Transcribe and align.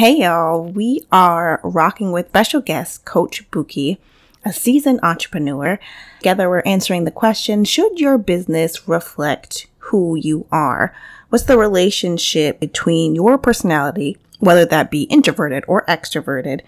Hey 0.00 0.22
y'all, 0.22 0.64
we 0.64 1.06
are 1.12 1.60
rocking 1.62 2.10
with 2.10 2.28
special 2.28 2.62
guest 2.62 3.04
Coach 3.04 3.50
Buki, 3.50 3.98
a 4.46 4.50
seasoned 4.50 5.00
entrepreneur. 5.02 5.78
Together 6.20 6.48
we're 6.48 6.60
answering 6.60 7.04
the 7.04 7.10
question, 7.10 7.66
should 7.66 8.00
your 8.00 8.16
business 8.16 8.88
reflect 8.88 9.66
who 9.76 10.14
you 10.14 10.46
are? 10.50 10.94
What's 11.28 11.44
the 11.44 11.58
relationship 11.58 12.58
between 12.60 13.14
your 13.14 13.36
personality, 13.36 14.16
whether 14.38 14.64
that 14.64 14.90
be 14.90 15.02
introverted 15.02 15.64
or 15.68 15.84
extroverted, 15.84 16.62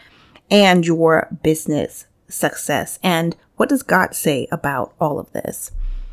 and 0.50 0.84
your 0.84 1.34
business 1.42 2.04
success? 2.28 2.98
And 3.02 3.34
what 3.56 3.70
does 3.70 3.82
God 3.82 4.14
say 4.14 4.46
about 4.52 4.92
all 5.00 5.18
of 5.18 5.32
this? 5.32 5.70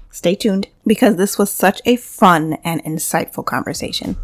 Stay 0.10 0.36
tuned 0.36 0.70
because 0.88 1.18
this 1.18 1.38
was 1.38 1.52
such 1.52 1.82
a 1.86 1.98
fun 1.98 2.54
and 2.64 2.82
insightful 2.86 3.44
conversation. 3.44 4.16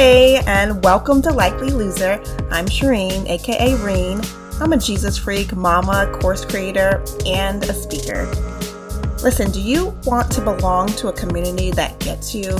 Hey, 0.00 0.38
and 0.46 0.82
welcome 0.82 1.20
to 1.20 1.30
Likely 1.30 1.68
Loser. 1.68 2.22
I'm 2.50 2.64
Shireen, 2.64 3.28
aka 3.28 3.74
Reen. 3.84 4.22
I'm 4.58 4.72
a 4.72 4.78
Jesus 4.78 5.18
freak, 5.18 5.54
mama, 5.54 6.10
course 6.22 6.42
creator, 6.42 7.04
and 7.26 7.62
a 7.64 7.74
speaker. 7.74 8.24
Listen, 9.22 9.50
do 9.50 9.60
you 9.60 9.94
want 10.06 10.32
to 10.32 10.40
belong 10.40 10.88
to 10.94 11.08
a 11.08 11.12
community 11.12 11.70
that 11.72 11.98
gets 11.98 12.34
you? 12.34 12.58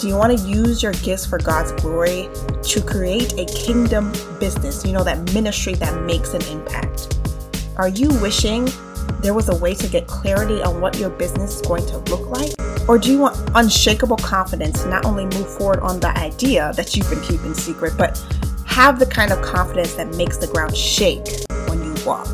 Do 0.00 0.08
you 0.08 0.16
want 0.16 0.36
to 0.36 0.44
use 0.44 0.82
your 0.82 0.90
gifts 0.94 1.24
for 1.24 1.38
God's 1.38 1.70
glory 1.80 2.28
to 2.64 2.82
create 2.82 3.34
a 3.34 3.44
kingdom 3.44 4.10
business? 4.40 4.84
You 4.84 4.90
know, 4.90 5.04
that 5.04 5.32
ministry 5.32 5.74
that 5.74 6.02
makes 6.02 6.34
an 6.34 6.42
impact. 6.46 7.16
Are 7.76 7.90
you 7.90 8.08
wishing 8.20 8.68
there 9.20 9.34
was 9.34 9.50
a 9.50 9.56
way 9.56 9.74
to 9.74 9.86
get 9.86 10.08
clarity 10.08 10.60
on 10.64 10.80
what 10.80 10.98
your 10.98 11.10
business 11.10 11.60
is 11.60 11.62
going 11.62 11.86
to 11.86 11.98
look 12.10 12.26
like? 12.28 12.65
Or 12.88 12.98
do 12.98 13.10
you 13.10 13.18
want 13.18 13.36
unshakable 13.54 14.18
confidence 14.18 14.82
to 14.82 14.88
not 14.88 15.04
only 15.04 15.24
move 15.24 15.48
forward 15.58 15.80
on 15.80 15.98
the 15.98 16.16
idea 16.16 16.72
that 16.76 16.94
you've 16.94 17.10
been 17.10 17.20
keeping 17.22 17.52
secret, 17.52 17.94
but 17.98 18.22
have 18.64 18.98
the 18.98 19.06
kind 19.06 19.32
of 19.32 19.42
confidence 19.42 19.94
that 19.94 20.14
makes 20.14 20.36
the 20.36 20.46
ground 20.46 20.76
shake 20.76 21.26
when 21.68 21.82
you 21.82 21.94
walk? 22.04 22.28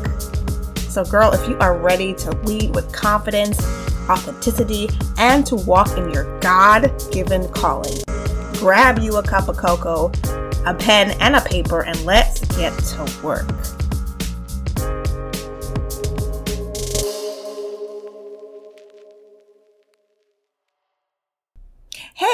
So, 0.89 1.03
girl, 1.03 1.31
if 1.31 1.47
you 1.49 1.57
are 1.57 1.75
ready 1.75 2.13
to 2.15 2.31
lead 2.43 2.75
with 2.75 2.91
confidence, 2.93 3.59
authenticity, 4.07 4.89
and 5.17 5.43
to 5.47 5.55
walk 5.55 5.97
in 5.97 6.11
your 6.11 6.39
God 6.39 6.93
given 7.11 7.49
calling, 7.51 7.97
grab 8.53 8.99
you 8.99 9.15
a 9.15 9.23
cup 9.23 9.47
of 9.47 9.57
cocoa, 9.57 10.11
a 10.67 10.75
pen, 10.75 11.17
and 11.19 11.35
a 11.35 11.41
paper, 11.41 11.81
and 11.81 11.99
let's 12.05 12.45
get 12.55 12.77
to 12.77 13.19
work. 13.23 13.49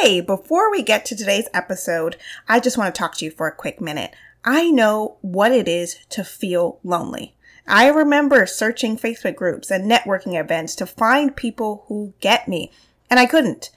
Hey, 0.10 0.22
before 0.22 0.72
we 0.72 0.82
get 0.82 1.06
to 1.06 1.16
today's 1.16 1.48
episode, 1.54 2.16
I 2.48 2.60
just 2.60 2.80
want 2.80 2.96
to 2.96 2.98
talk 2.98 3.14
to 3.18 3.26
you 3.26 3.30
for 3.30 3.48
a 3.48 3.56
quick 3.56 3.80
minute. 3.80 4.16
I 4.44 4.72
know 4.72 5.18
what 5.22 5.52
it 5.52 5.68
is 5.68 5.98
to 6.10 6.24
feel 6.24 6.80
lonely. 6.84 7.36
I 7.68 7.90
remember 7.90 8.48
searching 8.48 8.98
Facebook 8.98 9.36
groups 9.36 9.70
and 9.70 9.86
networking 9.88 10.34
events 10.34 10.74
to 10.78 10.88
find 10.88 11.36
people 11.36 11.86
who 11.90 12.16
get 12.22 12.48
me, 12.48 12.72
and 13.08 13.20
I 13.20 13.28
couldn't, 13.28 13.70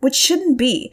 which 0.00 0.14
shouldn't 0.14 0.58
be. 0.58 0.92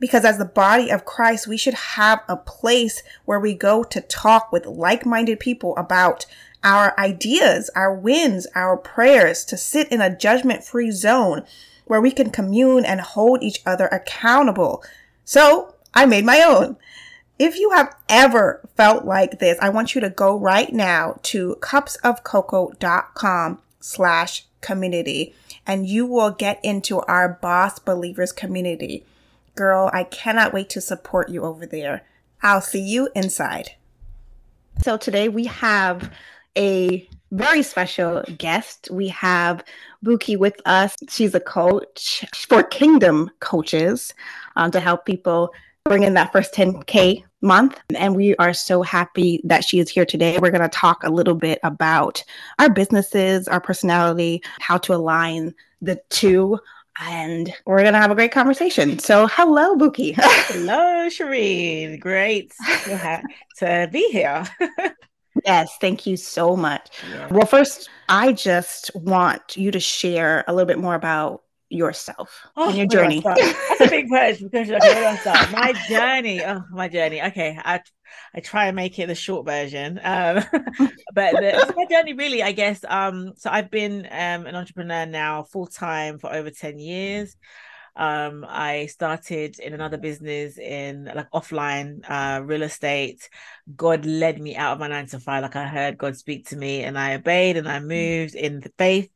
Because 0.00 0.24
as 0.24 0.38
the 0.38 0.44
body 0.44 0.90
of 0.90 1.04
Christ, 1.04 1.46
we 1.46 1.56
should 1.56 1.74
have 1.74 2.24
a 2.28 2.36
place 2.36 3.04
where 3.24 3.38
we 3.38 3.54
go 3.54 3.84
to 3.84 4.00
talk 4.00 4.50
with 4.50 4.66
like 4.66 5.06
minded 5.06 5.38
people 5.38 5.76
about 5.76 6.26
our 6.64 6.98
ideas, 6.98 7.70
our 7.76 7.94
wins, 7.94 8.48
our 8.56 8.76
prayers, 8.76 9.44
to 9.44 9.56
sit 9.56 9.86
in 9.92 10.00
a 10.00 10.16
judgment 10.16 10.64
free 10.64 10.90
zone 10.90 11.44
where 11.86 12.00
we 12.00 12.10
can 12.10 12.30
commune 12.30 12.84
and 12.84 13.00
hold 13.00 13.42
each 13.42 13.60
other 13.66 13.86
accountable. 13.88 14.82
So 15.24 15.74
I 15.94 16.06
made 16.06 16.24
my 16.24 16.42
own. 16.42 16.76
If 17.38 17.58
you 17.58 17.70
have 17.70 17.94
ever 18.08 18.68
felt 18.76 19.04
like 19.04 19.38
this, 19.38 19.58
I 19.60 19.68
want 19.68 19.94
you 19.94 20.00
to 20.00 20.10
go 20.10 20.36
right 20.36 20.72
now 20.72 21.18
to 21.24 21.56
cupsofcoco.com 21.60 23.62
slash 23.80 24.46
community 24.60 25.34
and 25.66 25.86
you 25.86 26.06
will 26.06 26.30
get 26.30 26.60
into 26.62 27.00
our 27.00 27.28
boss 27.28 27.78
believers 27.78 28.32
community. 28.32 29.04
Girl, 29.54 29.90
I 29.92 30.04
cannot 30.04 30.52
wait 30.52 30.70
to 30.70 30.80
support 30.80 31.28
you 31.28 31.42
over 31.42 31.66
there. 31.66 32.04
I'll 32.42 32.60
see 32.60 32.80
you 32.80 33.08
inside. 33.14 33.72
So 34.82 34.96
today 34.96 35.28
we 35.28 35.44
have 35.44 36.12
a 36.56 37.08
very 37.32 37.62
special 37.62 38.22
guest. 38.38 38.88
We 38.92 39.08
have 39.08 39.64
Buki 40.04 40.38
with 40.38 40.60
us. 40.66 40.96
She's 41.08 41.34
a 41.34 41.40
coach 41.40 42.24
for 42.48 42.62
Kingdom 42.62 43.30
Coaches 43.40 44.14
um, 44.56 44.70
to 44.70 44.80
help 44.80 45.06
people 45.06 45.52
bring 45.84 46.04
in 46.04 46.14
that 46.14 46.30
first 46.30 46.54
10K 46.54 47.24
month. 47.40 47.80
And 47.96 48.14
we 48.14 48.36
are 48.36 48.52
so 48.52 48.82
happy 48.82 49.40
that 49.44 49.64
she 49.64 49.80
is 49.80 49.88
here 49.88 50.06
today. 50.06 50.38
We're 50.38 50.50
going 50.50 50.62
to 50.62 50.68
talk 50.68 51.02
a 51.02 51.10
little 51.10 51.34
bit 51.34 51.58
about 51.62 52.22
our 52.58 52.70
businesses, 52.70 53.48
our 53.48 53.60
personality, 53.60 54.42
how 54.60 54.78
to 54.78 54.94
align 54.94 55.54
the 55.80 56.00
two. 56.10 56.60
And 57.00 57.52
we're 57.64 57.80
going 57.80 57.94
to 57.94 57.98
have 57.98 58.10
a 58.10 58.14
great 58.14 58.32
conversation. 58.32 58.98
So, 58.98 59.26
hello, 59.26 59.74
Buki. 59.76 60.14
hello, 60.18 61.08
Shireen. 61.08 61.98
Great 61.98 62.52
to, 62.84 62.96
have, 62.96 63.24
to 63.58 63.88
be 63.90 64.10
here. 64.10 64.44
Yes, 65.44 65.76
thank 65.80 66.06
you 66.06 66.16
so 66.16 66.56
much. 66.56 66.90
Yeah. 67.10 67.28
Well, 67.30 67.46
first, 67.46 67.88
I 68.08 68.32
just 68.32 68.90
want 68.94 69.56
you 69.56 69.70
to 69.70 69.80
share 69.80 70.44
a 70.46 70.52
little 70.52 70.66
bit 70.66 70.78
more 70.78 70.94
about 70.94 71.42
yourself 71.72 72.46
oh, 72.56 72.68
and 72.68 72.76
your 72.76 72.86
journey. 72.86 73.20
That's 73.24 73.80
a 73.80 73.88
big 73.88 74.08
question 74.08 74.48
because 74.52 74.68
my 74.68 75.72
journey. 75.88 76.44
Oh, 76.44 76.62
my 76.70 76.88
journey. 76.88 77.22
Okay, 77.22 77.58
I 77.64 77.80
I 78.34 78.40
try 78.40 78.66
and 78.66 78.76
make 78.76 78.98
it 78.98 79.06
the 79.06 79.14
short 79.14 79.46
version. 79.46 79.98
Um, 80.02 80.44
but 81.14 81.32
the, 81.32 81.72
my 81.76 81.86
journey, 81.86 82.12
really, 82.12 82.42
I 82.42 82.52
guess. 82.52 82.84
Um, 82.86 83.32
so 83.36 83.50
I've 83.50 83.70
been 83.70 84.06
um 84.10 84.46
an 84.46 84.54
entrepreneur 84.54 85.06
now 85.06 85.44
full 85.44 85.66
time 85.66 86.18
for 86.18 86.32
over 86.32 86.50
ten 86.50 86.78
years 86.78 87.36
um 87.94 88.44
i 88.48 88.86
started 88.86 89.58
in 89.58 89.74
another 89.74 89.98
business 89.98 90.56
in 90.56 91.04
like 91.04 91.30
offline 91.30 92.00
uh 92.08 92.42
real 92.42 92.62
estate. 92.62 93.28
God 93.76 94.06
led 94.06 94.40
me 94.40 94.56
out 94.56 94.72
of 94.72 94.80
my 94.80 94.88
nine 94.88 95.06
to 95.08 95.20
five. 95.20 95.42
Like 95.42 95.56
i 95.56 95.66
heard 95.66 95.98
god 95.98 96.16
speak 96.16 96.48
to 96.48 96.56
me 96.56 96.82
and 96.82 96.98
i 96.98 97.14
obeyed 97.14 97.56
and 97.56 97.68
i 97.68 97.78
mm. 97.78 97.86
moved 97.86 98.34
in 98.34 98.60
the 98.60 98.72
faith. 98.78 99.10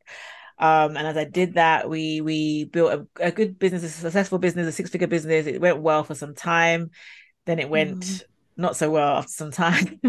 Um 0.59 0.95
and 0.95 1.07
as 1.07 1.17
i 1.17 1.23
did 1.23 1.55
that 1.55 1.89
we 1.89 2.21
we 2.21 2.65
built 2.65 2.93
a, 2.93 3.25
a 3.27 3.31
good 3.31 3.57
business 3.57 3.83
a 3.83 3.89
successful 3.89 4.37
business 4.37 4.67
a 4.67 4.71
six 4.71 4.89
figure 4.89 5.07
business. 5.07 5.47
It 5.47 5.61
went 5.61 5.81
well 5.81 6.03
for 6.03 6.15
some 6.15 6.35
time. 6.35 6.91
Then 7.45 7.59
it 7.59 7.69
went 7.69 8.01
mm. 8.01 8.23
not 8.57 8.75
so 8.75 8.91
well 8.91 9.17
after 9.17 9.31
some 9.31 9.51
time 9.63 9.99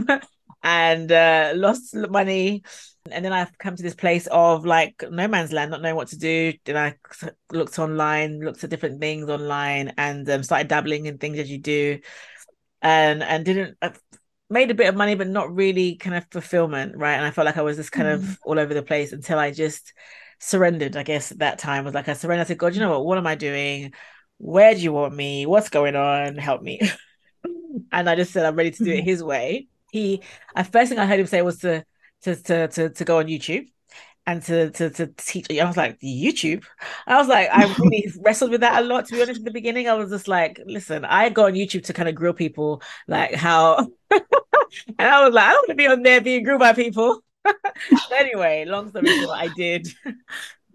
and 0.62 1.10
uh, 1.10 1.52
lost 1.54 1.94
money. 1.94 2.62
And 3.10 3.24
then 3.24 3.32
I've 3.32 3.56
come 3.58 3.74
to 3.74 3.82
this 3.82 3.94
place 3.94 4.26
of 4.26 4.66
like 4.66 5.02
no 5.10 5.28
man's 5.28 5.52
land, 5.52 5.70
not 5.70 5.80
knowing 5.80 5.96
what 5.96 6.08
to 6.08 6.18
do. 6.18 6.52
Then 6.64 6.76
I 6.76 6.94
looked 7.52 7.78
online, 7.78 8.40
looked 8.40 8.64
at 8.64 8.70
different 8.70 9.00
things 9.00 9.30
online, 9.30 9.94
and 9.96 10.28
um, 10.28 10.42
started 10.42 10.68
dabbling 10.68 11.06
in 11.06 11.18
things 11.18 11.38
as 11.38 11.50
you 11.50 11.58
do, 11.58 12.00
and 12.82 13.22
and 13.22 13.44
didn't. 13.44 13.78
I 13.80 13.92
made 14.50 14.70
a 14.70 14.74
bit 14.74 14.88
of 14.88 14.94
money, 14.94 15.14
but 15.14 15.28
not 15.28 15.54
really 15.54 15.96
kind 15.96 16.16
of 16.16 16.26
fulfillment, 16.30 16.96
right? 16.96 17.14
And 17.14 17.24
I 17.24 17.30
felt 17.30 17.46
like 17.46 17.56
I 17.56 17.62
was 17.62 17.76
just 17.76 17.92
kind 17.92 18.08
mm. 18.08 18.14
of 18.14 18.38
all 18.44 18.58
over 18.58 18.74
the 18.74 18.82
place 18.82 19.12
until 19.12 19.38
I 19.38 19.52
just 19.52 19.94
surrendered. 20.38 20.96
I 20.96 21.02
guess 21.02 21.32
at 21.32 21.38
that 21.38 21.58
time 21.58 21.84
was 21.84 21.94
like 21.94 22.08
I 22.08 22.12
surrendered. 22.12 22.44
I 22.44 22.48
said, 22.48 22.58
God, 22.58 22.74
you 22.74 22.80
know 22.80 22.90
what? 22.90 23.06
What 23.06 23.18
am 23.18 23.26
I 23.26 23.36
doing? 23.36 23.94
Where 24.36 24.74
do 24.74 24.80
you 24.80 24.92
want 24.92 25.14
me? 25.14 25.46
What's 25.46 25.70
going 25.70 25.96
on? 25.96 26.36
Help 26.36 26.62
me. 26.62 26.80
and 27.92 28.10
I 28.10 28.16
just 28.16 28.32
said, 28.32 28.44
I'm 28.44 28.54
ready 28.54 28.70
to 28.72 28.84
do 28.84 28.92
it 28.92 29.04
His 29.04 29.22
way 29.22 29.68
he 29.90 30.22
uh, 30.54 30.62
first 30.62 30.90
thing 30.90 30.98
I 30.98 31.06
heard 31.06 31.20
him 31.20 31.26
say 31.26 31.42
was 31.42 31.58
to 31.58 31.84
to 32.22 32.36
to 32.36 32.68
to, 32.68 32.90
to 32.90 33.04
go 33.04 33.18
on 33.18 33.26
YouTube 33.26 33.68
and 34.28 34.42
to, 34.42 34.70
to 34.72 34.90
to 34.90 35.06
teach. 35.16 35.50
I 35.50 35.64
was 35.64 35.78
like, 35.78 35.98
YouTube. 36.00 36.62
I 37.06 37.16
was 37.16 37.28
like, 37.28 37.48
I 37.50 37.64
really 37.78 38.12
wrestled 38.20 38.50
with 38.50 38.60
that 38.60 38.82
a 38.82 38.84
lot. 38.84 39.06
To 39.06 39.14
be 39.14 39.22
honest, 39.22 39.38
in 39.38 39.44
the 39.44 39.50
beginning, 39.50 39.88
I 39.88 39.94
was 39.94 40.10
just 40.10 40.28
like, 40.28 40.60
listen, 40.66 41.06
I 41.06 41.30
go 41.30 41.46
on 41.46 41.54
YouTube 41.54 41.84
to 41.84 41.94
kind 41.94 42.10
of 42.10 42.14
grill 42.14 42.34
people, 42.34 42.82
like 43.06 43.34
how, 43.34 43.78
and 44.10 44.20
I 44.98 45.24
was 45.24 45.32
like, 45.32 45.46
I 45.46 45.52
don't 45.52 45.60
want 45.60 45.68
to 45.70 45.74
be 45.76 45.86
on 45.86 46.02
there 46.02 46.20
being 46.20 46.44
grilled 46.44 46.60
by 46.60 46.74
people. 46.74 47.22
anyway, 48.14 48.66
long 48.66 48.90
story 48.90 49.06
short, 49.18 49.30
I 49.38 49.48
did. 49.48 49.88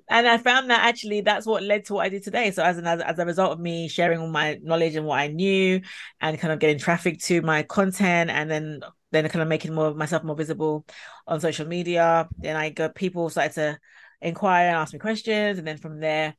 And 0.09 0.27
I 0.27 0.37
found 0.37 0.69
that 0.69 0.85
actually 0.85 1.21
that's 1.21 1.45
what 1.45 1.63
led 1.63 1.85
to 1.85 1.93
what 1.93 2.05
I 2.05 2.09
did 2.09 2.23
today. 2.23 2.51
So 2.51 2.63
as 2.63 2.77
an 2.77 2.87
as, 2.87 3.01
as 3.01 3.19
a 3.19 3.25
result 3.25 3.51
of 3.51 3.59
me 3.59 3.87
sharing 3.87 4.19
all 4.19 4.27
my 4.27 4.59
knowledge 4.61 4.95
and 4.95 5.05
what 5.05 5.19
I 5.19 5.27
knew, 5.27 5.81
and 6.21 6.39
kind 6.39 6.53
of 6.53 6.59
getting 6.59 6.79
traffic 6.79 7.19
to 7.23 7.41
my 7.41 7.63
content, 7.63 8.29
and 8.29 8.49
then 8.49 8.81
then 9.11 9.27
kind 9.29 9.41
of 9.41 9.47
making 9.47 9.73
more 9.73 9.93
myself 9.93 10.23
more 10.23 10.35
visible 10.35 10.85
on 11.27 11.39
social 11.39 11.67
media. 11.67 12.27
Then 12.37 12.55
I 12.55 12.69
got 12.69 12.95
people 12.95 13.29
started 13.29 13.53
to 13.53 13.79
inquire 14.21 14.67
and 14.67 14.77
ask 14.77 14.93
me 14.93 14.99
questions, 14.99 15.57
and 15.57 15.67
then 15.67 15.77
from 15.77 15.99
there, 15.99 16.35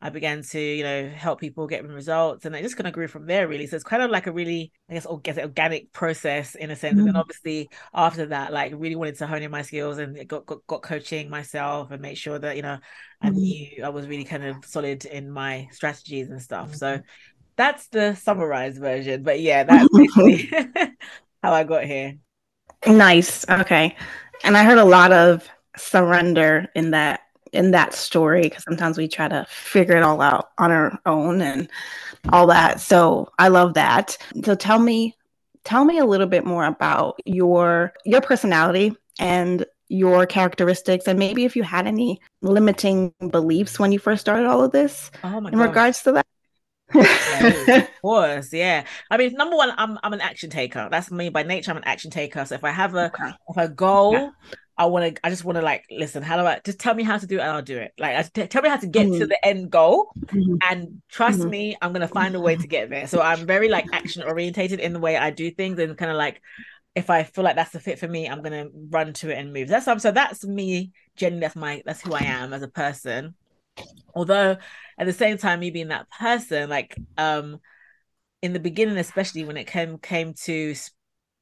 I 0.00 0.10
began 0.10 0.42
to, 0.42 0.60
you 0.60 0.84
know, 0.84 1.08
help 1.08 1.40
people 1.40 1.66
get 1.66 1.86
results, 1.86 2.44
and 2.44 2.54
I 2.54 2.60
just 2.60 2.76
kind 2.76 2.86
of 2.86 2.92
grew 2.92 3.08
from 3.08 3.26
there. 3.26 3.48
Really, 3.48 3.66
so 3.66 3.76
it's 3.76 3.84
kind 3.84 4.02
of 4.02 4.10
like 4.10 4.26
a 4.26 4.32
really, 4.32 4.72
I 4.90 4.94
guess, 4.94 5.06
organic 5.06 5.92
process 5.92 6.54
in 6.54 6.70
a 6.70 6.76
sense. 6.76 6.92
Mm-hmm. 6.92 6.98
And 6.98 7.06
then 7.08 7.14
mm-hmm. 7.14 7.20
obviously 7.20 7.70
after 7.94 8.26
that, 8.26 8.52
like 8.52 8.72
really 8.76 8.96
wanted 8.96 9.16
to 9.16 9.26
hone 9.26 9.42
in 9.42 9.50
my 9.50 9.62
skills 9.62 9.98
and 9.98 10.28
got 10.28 10.44
got, 10.46 10.66
got 10.66 10.82
coaching 10.82 11.30
myself 11.30 11.90
and 11.90 12.02
make 12.02 12.18
sure 12.18 12.38
that 12.38 12.56
you 12.56 12.62
know 12.62 12.78
I 13.22 13.28
mm-hmm. 13.28 13.36
knew 13.36 13.84
I 13.84 13.88
was 13.88 14.06
really 14.06 14.24
kind 14.24 14.44
of 14.44 14.64
solid 14.64 15.04
in 15.06 15.30
my 15.30 15.68
strategies 15.72 16.28
and 16.30 16.42
stuff. 16.42 16.68
Mm-hmm. 16.68 16.76
So 16.76 17.00
that's 17.56 17.88
the 17.88 18.14
summarized 18.14 18.78
version. 18.78 19.22
But 19.22 19.40
yeah, 19.40 19.64
that's 19.68 19.88
basically 19.96 20.50
how 21.42 21.52
I 21.52 21.64
got 21.64 21.84
here. 21.84 22.16
Nice. 22.86 23.48
Okay. 23.48 23.96
And 24.44 24.56
I 24.56 24.64
heard 24.64 24.78
a 24.78 24.84
lot 24.84 25.12
of 25.12 25.48
surrender 25.76 26.68
in 26.74 26.90
that 26.92 27.20
in 27.56 27.72
that 27.72 27.94
story 27.94 28.42
because 28.42 28.62
sometimes 28.62 28.98
we 28.98 29.08
try 29.08 29.26
to 29.28 29.46
figure 29.48 29.96
it 29.96 30.02
all 30.02 30.20
out 30.20 30.50
on 30.58 30.70
our 30.70 30.98
own 31.06 31.40
and 31.40 31.68
all 32.32 32.46
that. 32.48 32.80
So 32.80 33.32
I 33.38 33.48
love 33.48 33.74
that. 33.74 34.16
So 34.44 34.54
tell 34.54 34.78
me 34.78 35.16
tell 35.64 35.84
me 35.84 35.98
a 35.98 36.04
little 36.04 36.28
bit 36.28 36.44
more 36.44 36.64
about 36.64 37.18
your 37.24 37.92
your 38.04 38.20
personality 38.20 38.96
and 39.18 39.64
your 39.88 40.26
characteristics 40.26 41.06
and 41.06 41.18
maybe 41.18 41.44
if 41.44 41.56
you 41.56 41.62
had 41.62 41.86
any 41.86 42.20
limiting 42.42 43.12
beliefs 43.30 43.78
when 43.78 43.92
you 43.92 43.98
first 43.98 44.20
started 44.20 44.46
all 44.46 44.62
of 44.64 44.72
this 44.72 45.10
oh 45.22 45.38
in 45.38 45.44
gosh. 45.44 45.54
regards 45.54 46.02
to 46.02 46.12
that 46.12 46.26
of 46.94 47.88
course, 48.00 48.52
yeah. 48.52 48.84
I 49.10 49.16
mean, 49.16 49.32
number 49.32 49.56
one, 49.56 49.72
I'm 49.76 49.98
I'm 50.04 50.12
an 50.12 50.20
action 50.20 50.50
taker. 50.50 50.86
That's 50.88 51.10
me 51.10 51.30
by 51.30 51.42
nature. 51.42 51.72
I'm 51.72 51.78
an 51.78 51.84
action 51.84 52.12
taker. 52.12 52.44
So 52.44 52.54
if 52.54 52.62
I 52.62 52.70
have 52.70 52.94
a 52.94 53.06
okay. 53.06 53.32
if 53.48 53.56
a 53.56 53.68
goal, 53.68 54.12
yeah. 54.12 54.30
I 54.78 54.86
want 54.86 55.16
to. 55.16 55.26
I 55.26 55.30
just 55.30 55.44
want 55.44 55.56
to 55.56 55.62
like 55.62 55.86
listen. 55.90 56.22
How 56.22 56.36
do 56.36 56.46
I 56.46 56.60
just 56.64 56.78
tell 56.78 56.94
me 56.94 57.02
how 57.02 57.16
to 57.16 57.26
do 57.26 57.36
it 57.36 57.40
and 57.40 57.50
I'll 57.50 57.62
do 57.62 57.78
it. 57.78 57.92
Like, 57.98 58.32
t- 58.32 58.46
tell 58.46 58.62
me 58.62 58.68
how 58.68 58.76
to 58.76 58.86
get 58.86 59.06
mm-hmm. 59.06 59.20
to 59.20 59.26
the 59.26 59.46
end 59.46 59.70
goal, 59.70 60.12
mm-hmm. 60.18 60.56
and 60.70 61.00
trust 61.08 61.40
mm-hmm. 61.40 61.50
me, 61.50 61.76
I'm 61.80 61.92
gonna 61.92 62.08
find 62.08 62.34
a 62.34 62.40
way 62.40 62.56
to 62.56 62.66
get 62.66 62.90
there. 62.90 63.06
So 63.06 63.20
I'm 63.20 63.46
very 63.46 63.68
like 63.68 63.86
action 63.92 64.22
orientated 64.22 64.80
in 64.80 64.92
the 64.92 65.00
way 65.00 65.16
I 65.16 65.30
do 65.30 65.50
things, 65.50 65.78
and 65.78 65.96
kind 65.96 66.10
of 66.10 66.16
like 66.16 66.42
if 66.94 67.10
I 67.10 67.24
feel 67.24 67.44
like 67.44 67.56
that's 67.56 67.72
the 67.72 67.80
fit 67.80 67.98
for 67.98 68.08
me, 68.08 68.28
I'm 68.28 68.42
gonna 68.42 68.68
run 68.90 69.12
to 69.14 69.30
it 69.30 69.38
and 69.38 69.52
move. 69.52 69.68
That's 69.68 69.86
so 70.02 70.10
that's 70.10 70.44
me. 70.44 70.92
Generally, 71.16 71.40
that's 71.40 71.56
my 71.56 71.82
that's 71.84 72.02
who 72.02 72.14
I 72.14 72.24
am 72.24 72.52
as 72.52 72.62
a 72.62 72.68
person. 72.68 73.34
Although 74.14 74.56
at 74.98 75.06
the 75.06 75.12
same 75.12 75.38
time, 75.38 75.60
me 75.60 75.70
being 75.70 75.88
that 75.88 76.10
person, 76.10 76.68
like 76.68 76.96
um 77.16 77.60
in 78.42 78.52
the 78.52 78.60
beginning, 78.60 78.98
especially 78.98 79.44
when 79.44 79.56
it 79.56 79.66
came 79.66 79.98
came 79.98 80.34
to 80.44 80.74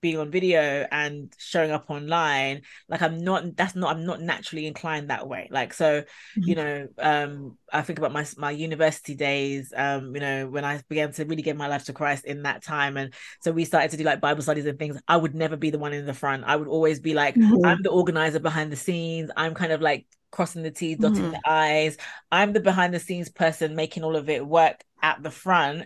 being 0.04 0.18
on 0.18 0.30
video 0.30 0.86
and 0.92 1.32
showing 1.38 1.70
up 1.70 1.86
online 1.88 2.60
like 2.90 3.00
i'm 3.00 3.16
not 3.16 3.56
that's 3.56 3.74
not 3.74 3.96
i'm 3.96 4.04
not 4.04 4.20
naturally 4.20 4.66
inclined 4.66 5.08
that 5.08 5.26
way 5.26 5.48
like 5.50 5.72
so 5.72 6.02
mm-hmm. 6.02 6.42
you 6.42 6.54
know 6.54 6.86
um 6.98 7.56
i 7.72 7.80
think 7.80 7.98
about 7.98 8.12
my 8.12 8.26
my 8.36 8.50
university 8.50 9.14
days 9.14 9.72
um 9.74 10.14
you 10.14 10.20
know 10.20 10.46
when 10.46 10.62
i 10.62 10.78
began 10.90 11.10
to 11.10 11.24
really 11.24 11.40
give 11.40 11.56
my 11.56 11.68
life 11.68 11.86
to 11.86 11.94
christ 11.94 12.26
in 12.26 12.42
that 12.42 12.62
time 12.62 12.98
and 12.98 13.14
so 13.40 13.50
we 13.50 13.64
started 13.64 13.90
to 13.90 13.96
do 13.96 14.04
like 14.04 14.20
bible 14.20 14.42
studies 14.42 14.66
and 14.66 14.78
things 14.78 15.00
i 15.08 15.16
would 15.16 15.34
never 15.34 15.56
be 15.56 15.70
the 15.70 15.78
one 15.78 15.94
in 15.94 16.04
the 16.04 16.12
front 16.12 16.44
i 16.44 16.54
would 16.54 16.68
always 16.68 17.00
be 17.00 17.14
like 17.14 17.34
mm-hmm. 17.34 17.64
i'm 17.64 17.80
the 17.82 17.88
organizer 17.88 18.40
behind 18.40 18.70
the 18.70 18.76
scenes 18.76 19.30
i'm 19.38 19.54
kind 19.54 19.72
of 19.72 19.80
like 19.80 20.04
crossing 20.30 20.64
the 20.64 20.70
T's, 20.72 20.98
dotting 20.98 21.22
mm-hmm. 21.22 21.30
the 21.30 21.48
I's. 21.48 21.96
I'm 22.32 22.52
the 22.52 22.58
behind 22.58 22.92
the 22.92 22.98
scenes 22.98 23.28
person 23.28 23.76
making 23.76 24.02
all 24.02 24.16
of 24.16 24.28
it 24.28 24.44
work 24.44 24.82
at 25.00 25.22
the 25.22 25.30
front. 25.30 25.84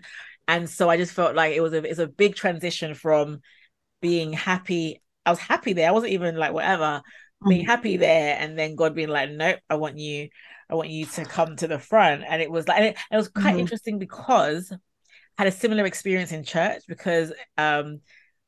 And 0.48 0.68
so 0.68 0.88
I 0.88 0.96
just 0.96 1.12
felt 1.12 1.36
like 1.36 1.52
it 1.52 1.60
was 1.60 1.74
a 1.74 1.84
it's 1.84 1.98
a 1.98 2.06
big 2.06 2.34
transition 2.34 2.94
from 2.94 3.42
being 4.00 4.32
happy. 4.32 5.02
I 5.26 5.30
was 5.30 5.38
happy 5.38 5.72
there. 5.72 5.88
I 5.88 5.92
wasn't 5.92 6.12
even 6.12 6.36
like 6.36 6.52
whatever, 6.52 6.82
mm-hmm. 6.82 7.48
being 7.48 7.66
happy 7.66 7.96
there, 7.96 8.36
and 8.38 8.58
then 8.58 8.76
God 8.76 8.94
being 8.94 9.08
like, 9.08 9.30
Nope, 9.30 9.58
I 9.68 9.76
want 9.76 9.98
you, 9.98 10.28
I 10.70 10.74
want 10.74 10.90
you 10.90 11.06
to 11.06 11.24
come 11.24 11.56
to 11.56 11.68
the 11.68 11.78
front. 11.78 12.24
And 12.26 12.42
it 12.42 12.50
was 12.50 12.68
like 12.68 12.82
it, 12.82 12.96
it 13.10 13.16
was 13.16 13.28
quite 13.28 13.52
mm-hmm. 13.52 13.60
interesting 13.60 13.98
because 13.98 14.72
I 14.72 15.44
had 15.44 15.46
a 15.46 15.52
similar 15.52 15.86
experience 15.86 16.32
in 16.32 16.44
church 16.44 16.82
because 16.88 17.32
um 17.56 18.00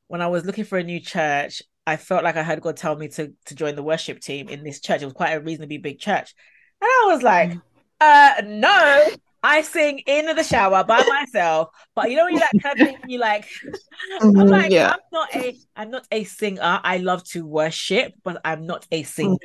when 0.08 0.20
I 0.20 0.26
was 0.26 0.44
looking 0.44 0.64
for 0.64 0.76
a 0.76 0.82
new 0.82 1.00
church, 1.00 1.62
I 1.86 1.96
felt 1.96 2.24
like 2.24 2.36
I 2.36 2.42
heard 2.42 2.60
God 2.60 2.76
tell 2.76 2.96
me 2.96 3.08
to 3.08 3.32
to 3.46 3.54
join 3.54 3.76
the 3.76 3.82
worship 3.82 4.20
team 4.20 4.48
in 4.48 4.64
this 4.64 4.80
church. 4.80 5.02
It 5.02 5.06
was 5.06 5.14
quite 5.14 5.32
a 5.32 5.40
reasonably 5.40 5.78
big 5.78 5.98
church. 5.98 6.34
And 6.80 6.88
I 6.88 7.04
was 7.12 7.22
like, 7.22 7.50
mm. 7.52 7.62
uh 8.00 8.42
no, 8.44 9.08
I 9.42 9.62
sing 9.62 10.00
in 10.00 10.26
the 10.26 10.42
shower 10.42 10.84
by 10.84 11.02
myself. 11.06 11.68
But 11.94 12.10
you 12.10 12.16
know 12.16 12.24
when 12.24 12.34
you 12.34 12.40
like 12.40 12.62
kind 12.62 12.80
of 12.80 13.10
you 13.10 13.18
like 13.18 13.46
I'm 14.20 14.32
mm-hmm, 14.32 14.48
like, 14.48 14.70
yeah. 14.70 14.92
I'm 14.92 15.00
not 15.12 15.34
a 15.34 15.58
I'm 15.76 15.90
not 15.90 16.06
a 16.10 16.24
singer. 16.24 16.60
I 16.62 16.98
love 16.98 17.24
to 17.28 17.46
worship, 17.46 18.12
but 18.22 18.40
I'm 18.44 18.66
not 18.66 18.86
a 18.90 19.02
singer. 19.02 19.36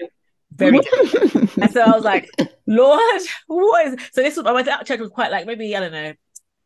Very 0.51 0.79
different. 0.79 1.57
and 1.57 1.71
so 1.71 1.81
I 1.81 1.91
was 1.91 2.03
like, 2.03 2.29
Lord, 2.67 3.21
what 3.47 3.87
is 3.87 3.97
so 4.13 4.21
this 4.21 4.37
was 4.37 4.45
my 4.45 4.63
church 4.83 4.99
was 4.99 5.09
quite 5.09 5.31
like 5.31 5.45
maybe 5.45 5.75
I 5.75 5.79
don't 5.79 5.91
know 5.91 6.13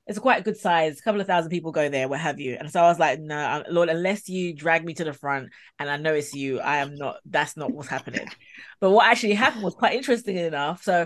it's 0.09 0.17
a 0.17 0.21
quite 0.21 0.39
a 0.39 0.43
good 0.43 0.57
size. 0.57 0.99
A 0.99 1.03
couple 1.03 1.21
of 1.21 1.27
thousand 1.27 1.51
people 1.51 1.71
go 1.71 1.87
there, 1.87 2.07
what 2.07 2.19
have 2.19 2.39
you. 2.39 2.57
And 2.59 2.71
so 2.71 2.81
I 2.81 2.87
was 2.87 2.97
like, 2.97 3.19
no, 3.19 3.63
Lord, 3.69 3.89
unless 3.89 4.27
you 4.27 4.55
drag 4.55 4.83
me 4.83 4.95
to 4.95 5.03
the 5.03 5.13
front 5.13 5.49
and 5.77 5.87
I 5.87 5.97
know 5.97 6.15
it's 6.15 6.33
you, 6.33 6.59
I 6.59 6.77
am 6.77 6.95
not. 6.95 7.17
That's 7.25 7.55
not 7.55 7.71
what's 7.71 7.89
happening. 7.89 8.27
but 8.81 8.89
what 8.89 9.05
actually 9.05 9.35
happened 9.35 9.63
was 9.63 9.75
quite 9.75 9.93
interesting 9.93 10.35
enough. 10.35 10.81
So 10.81 11.05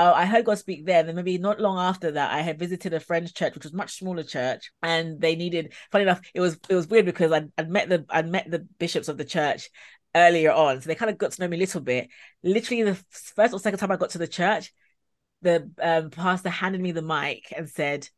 uh, 0.00 0.12
I 0.14 0.24
heard 0.24 0.44
God 0.44 0.58
speak 0.58 0.86
there. 0.86 1.02
Then 1.02 1.14
maybe 1.14 1.36
not 1.38 1.60
long 1.60 1.78
after 1.78 2.12
that, 2.12 2.32
I 2.32 2.40
had 2.40 2.58
visited 2.58 2.94
a 2.94 3.00
friend's 3.00 3.32
church, 3.32 3.54
which 3.54 3.64
was 3.64 3.72
much 3.72 3.98
smaller 3.98 4.22
church, 4.22 4.72
and 4.82 5.20
they 5.20 5.36
needed. 5.36 5.74
Funny 5.92 6.02
enough, 6.02 6.20
it 6.34 6.40
was 6.40 6.58
it 6.68 6.74
was 6.74 6.88
weird 6.88 7.04
because 7.06 7.32
I'd, 7.32 7.52
I'd 7.58 7.70
met 7.70 7.88
the 7.88 8.06
I'd 8.08 8.28
met 8.28 8.50
the 8.50 8.66
bishops 8.78 9.08
of 9.08 9.18
the 9.18 9.24
church 9.24 9.68
earlier 10.14 10.52
on, 10.52 10.80
so 10.80 10.88
they 10.88 10.94
kind 10.94 11.10
of 11.10 11.18
got 11.18 11.32
to 11.32 11.42
know 11.42 11.48
me 11.48 11.56
a 11.56 11.60
little 11.60 11.80
bit. 11.80 12.08
Literally, 12.42 12.82
the 12.82 12.94
first 13.10 13.52
or 13.52 13.58
second 13.58 13.78
time 13.78 13.92
I 13.92 13.96
got 13.96 14.10
to 14.10 14.18
the 14.18 14.26
church, 14.26 14.72
the 15.42 15.70
um, 15.80 16.10
pastor 16.10 16.48
handed 16.48 16.80
me 16.80 16.92
the 16.92 17.02
mic 17.02 17.52
and 17.56 17.68
said, 17.68 18.08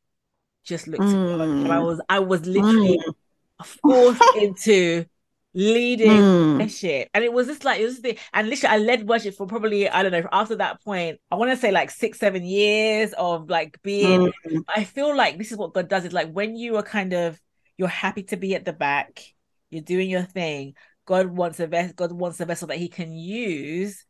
just 0.64 0.86
looked 0.86 1.02
mm. 1.02 1.70
I 1.70 1.80
was 1.80 2.00
I 2.08 2.20
was 2.20 2.46
literally 2.46 2.98
mm. 2.98 3.66
forced 3.82 4.36
into 4.36 5.04
leading 5.54 6.10
mm. 6.10 6.58
worship. 6.60 7.08
And 7.14 7.24
it 7.24 7.32
was 7.32 7.46
just 7.46 7.64
like 7.64 7.80
it 7.80 7.84
was 7.84 8.00
the 8.00 8.18
and 8.32 8.48
literally 8.48 8.74
I 8.74 8.78
led 8.78 9.08
worship 9.08 9.34
for 9.34 9.46
probably, 9.46 9.88
I 9.88 10.02
don't 10.02 10.12
know, 10.12 10.28
after 10.32 10.56
that 10.56 10.82
point, 10.82 11.20
I 11.30 11.36
want 11.36 11.50
to 11.50 11.56
say 11.56 11.70
like 11.70 11.90
six, 11.90 12.18
seven 12.18 12.44
years 12.44 13.12
of 13.18 13.50
like 13.50 13.80
being 13.82 14.32
mm. 14.46 14.64
I 14.68 14.84
feel 14.84 15.16
like 15.16 15.38
this 15.38 15.52
is 15.52 15.58
what 15.58 15.74
God 15.74 15.88
does, 15.88 16.04
is 16.04 16.12
like 16.12 16.32
when 16.32 16.56
you 16.56 16.76
are 16.76 16.82
kind 16.82 17.12
of 17.12 17.40
you're 17.76 17.88
happy 17.88 18.22
to 18.24 18.36
be 18.36 18.54
at 18.54 18.64
the 18.64 18.72
back, 18.72 19.22
you're 19.70 19.82
doing 19.82 20.08
your 20.08 20.22
thing. 20.22 20.74
God 21.04 21.26
wants 21.26 21.60
a 21.60 21.66
vessel, 21.66 21.94
God 21.96 22.12
wants 22.12 22.40
a 22.40 22.44
vessel 22.44 22.68
that 22.68 22.78
he 22.78 22.88
can 22.88 23.12
use 23.12 24.04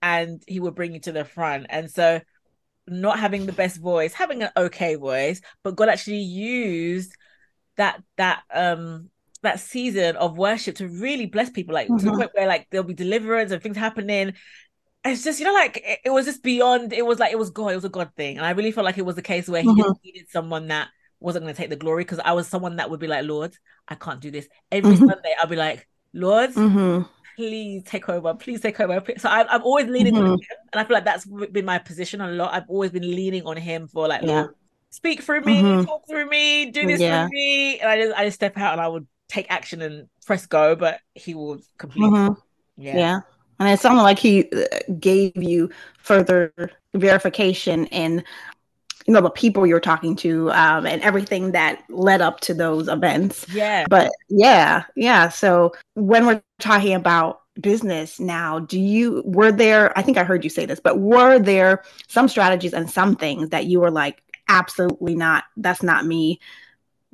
and 0.00 0.42
he 0.46 0.60
will 0.60 0.70
bring 0.70 0.94
you 0.94 1.00
to 1.00 1.12
the 1.12 1.24
front. 1.24 1.66
And 1.68 1.90
so 1.90 2.20
not 2.86 3.18
having 3.18 3.46
the 3.46 3.52
best 3.52 3.78
voice, 3.78 4.14
having 4.14 4.42
an 4.42 4.50
okay 4.56 4.94
voice, 4.94 5.40
but 5.62 5.76
God 5.76 5.88
actually 5.88 6.18
used 6.18 7.12
that 7.76 8.02
that 8.16 8.42
um 8.52 9.10
that 9.42 9.60
season 9.60 10.16
of 10.16 10.36
worship 10.36 10.76
to 10.76 10.88
really 10.88 11.26
bless 11.26 11.50
people, 11.50 11.74
like 11.74 11.86
mm-hmm. 11.86 11.98
to 11.98 12.04
the 12.04 12.10
mm-hmm. 12.10 12.20
point 12.20 12.30
where 12.34 12.46
like 12.46 12.66
there'll 12.70 12.86
be 12.86 12.94
deliverance 12.94 13.52
and 13.52 13.62
things 13.62 13.76
happening. 13.76 14.34
It's 15.04 15.22
just, 15.22 15.38
you 15.38 15.46
know, 15.46 15.52
like 15.52 15.76
it, 15.84 16.00
it, 16.06 16.10
was 16.10 16.26
just 16.26 16.42
beyond, 16.42 16.92
it 16.92 17.06
was 17.06 17.18
like 17.18 17.32
it 17.32 17.38
was 17.38 17.50
God, 17.50 17.72
it 17.72 17.76
was 17.76 17.84
a 17.84 17.88
God 17.88 18.10
thing. 18.16 18.36
And 18.36 18.46
I 18.46 18.50
really 18.50 18.72
felt 18.72 18.84
like 18.84 18.98
it 18.98 19.06
was 19.06 19.16
the 19.16 19.22
case 19.22 19.48
where 19.48 19.62
mm-hmm. 19.62 19.92
he 20.02 20.12
needed 20.12 20.28
someone 20.30 20.68
that 20.68 20.88
wasn't 21.20 21.44
going 21.44 21.54
to 21.54 21.60
take 21.60 21.70
the 21.70 21.76
glory 21.76 22.04
because 22.04 22.20
I 22.20 22.32
was 22.32 22.48
someone 22.48 22.76
that 22.76 22.90
would 22.90 23.00
be 23.00 23.06
like, 23.06 23.24
Lord, 23.24 23.56
I 23.86 23.94
can't 23.94 24.20
do 24.20 24.30
this. 24.30 24.48
Every 24.70 24.94
mm-hmm. 24.94 25.08
Sunday, 25.08 25.34
I'll 25.38 25.46
be 25.46 25.56
like, 25.56 25.88
Lord, 26.12 26.50
mm-hmm 26.50 27.02
please 27.38 27.84
take 27.84 28.08
over, 28.08 28.34
please 28.34 28.60
take 28.60 28.80
over. 28.80 29.00
So 29.16 29.28
I, 29.28 29.54
am 29.54 29.62
always 29.62 29.86
leaning 29.86 30.14
mm-hmm. 30.14 30.24
on 30.24 30.32
him, 30.32 30.58
and 30.72 30.80
I 30.80 30.84
feel 30.84 30.94
like 30.94 31.04
that's 31.04 31.24
been 31.24 31.64
my 31.64 31.78
position 31.78 32.20
a 32.20 32.26
lot. 32.26 32.52
I've 32.52 32.68
always 32.68 32.90
been 32.90 33.08
leaning 33.08 33.44
on 33.44 33.56
him 33.56 33.86
for 33.86 34.08
like, 34.08 34.22
yeah. 34.22 34.46
speak 34.90 35.22
through 35.22 35.42
me, 35.42 35.62
mm-hmm. 35.62 35.84
talk 35.84 36.02
through 36.08 36.28
me, 36.28 36.72
do 36.72 36.84
this 36.84 37.00
yeah. 37.00 37.26
for 37.26 37.30
me, 37.30 37.78
and 37.78 37.88
I 37.88 37.96
just 37.96 38.18
I 38.18 38.24
just 38.24 38.34
step 38.34 38.58
out 38.58 38.72
and 38.72 38.80
I 38.80 38.88
would 38.88 39.06
take 39.28 39.46
action 39.50 39.82
and 39.82 40.08
press 40.26 40.46
go, 40.46 40.74
but 40.76 41.00
he 41.14 41.34
will 41.34 41.58
complete. 41.78 42.04
Mm-hmm. 42.04 42.34
Yeah. 42.76 42.96
yeah. 42.96 43.20
And 43.60 43.68
it 43.68 43.80
sounded 43.80 44.02
like 44.02 44.18
he 44.18 44.50
uh, 44.50 44.64
gave 44.98 45.36
you 45.36 45.70
further 45.98 46.52
verification 46.94 47.86
in 47.86 48.24
you 49.06 49.14
know 49.14 49.22
the 49.22 49.30
people 49.30 49.66
you're 49.66 49.80
talking 49.80 50.14
to 50.16 50.52
um, 50.52 50.86
and 50.86 51.00
everything 51.02 51.52
that 51.52 51.82
led 51.88 52.20
up 52.20 52.40
to 52.40 52.52
those 52.52 52.88
events 52.88 53.46
yeah 53.52 53.86
but 53.88 54.10
yeah 54.28 54.84
yeah 54.96 55.28
so 55.30 55.72
when 55.94 56.26
we're 56.26 56.42
talking 56.58 56.94
about 56.94 57.40
business 57.60 58.20
now 58.20 58.58
do 58.58 58.78
you 58.78 59.22
were 59.24 59.50
there 59.50 59.96
i 59.98 60.02
think 60.02 60.18
i 60.18 60.24
heard 60.24 60.44
you 60.44 60.50
say 60.50 60.66
this 60.66 60.78
but 60.78 61.00
were 61.00 61.38
there 61.38 61.82
some 62.06 62.28
strategies 62.28 62.74
and 62.74 62.90
some 62.90 63.16
things 63.16 63.48
that 63.48 63.64
you 63.64 63.80
were 63.80 63.90
like 63.90 64.22
absolutely 64.48 65.14
not 65.14 65.44
that's 65.56 65.82
not 65.82 66.04
me 66.04 66.38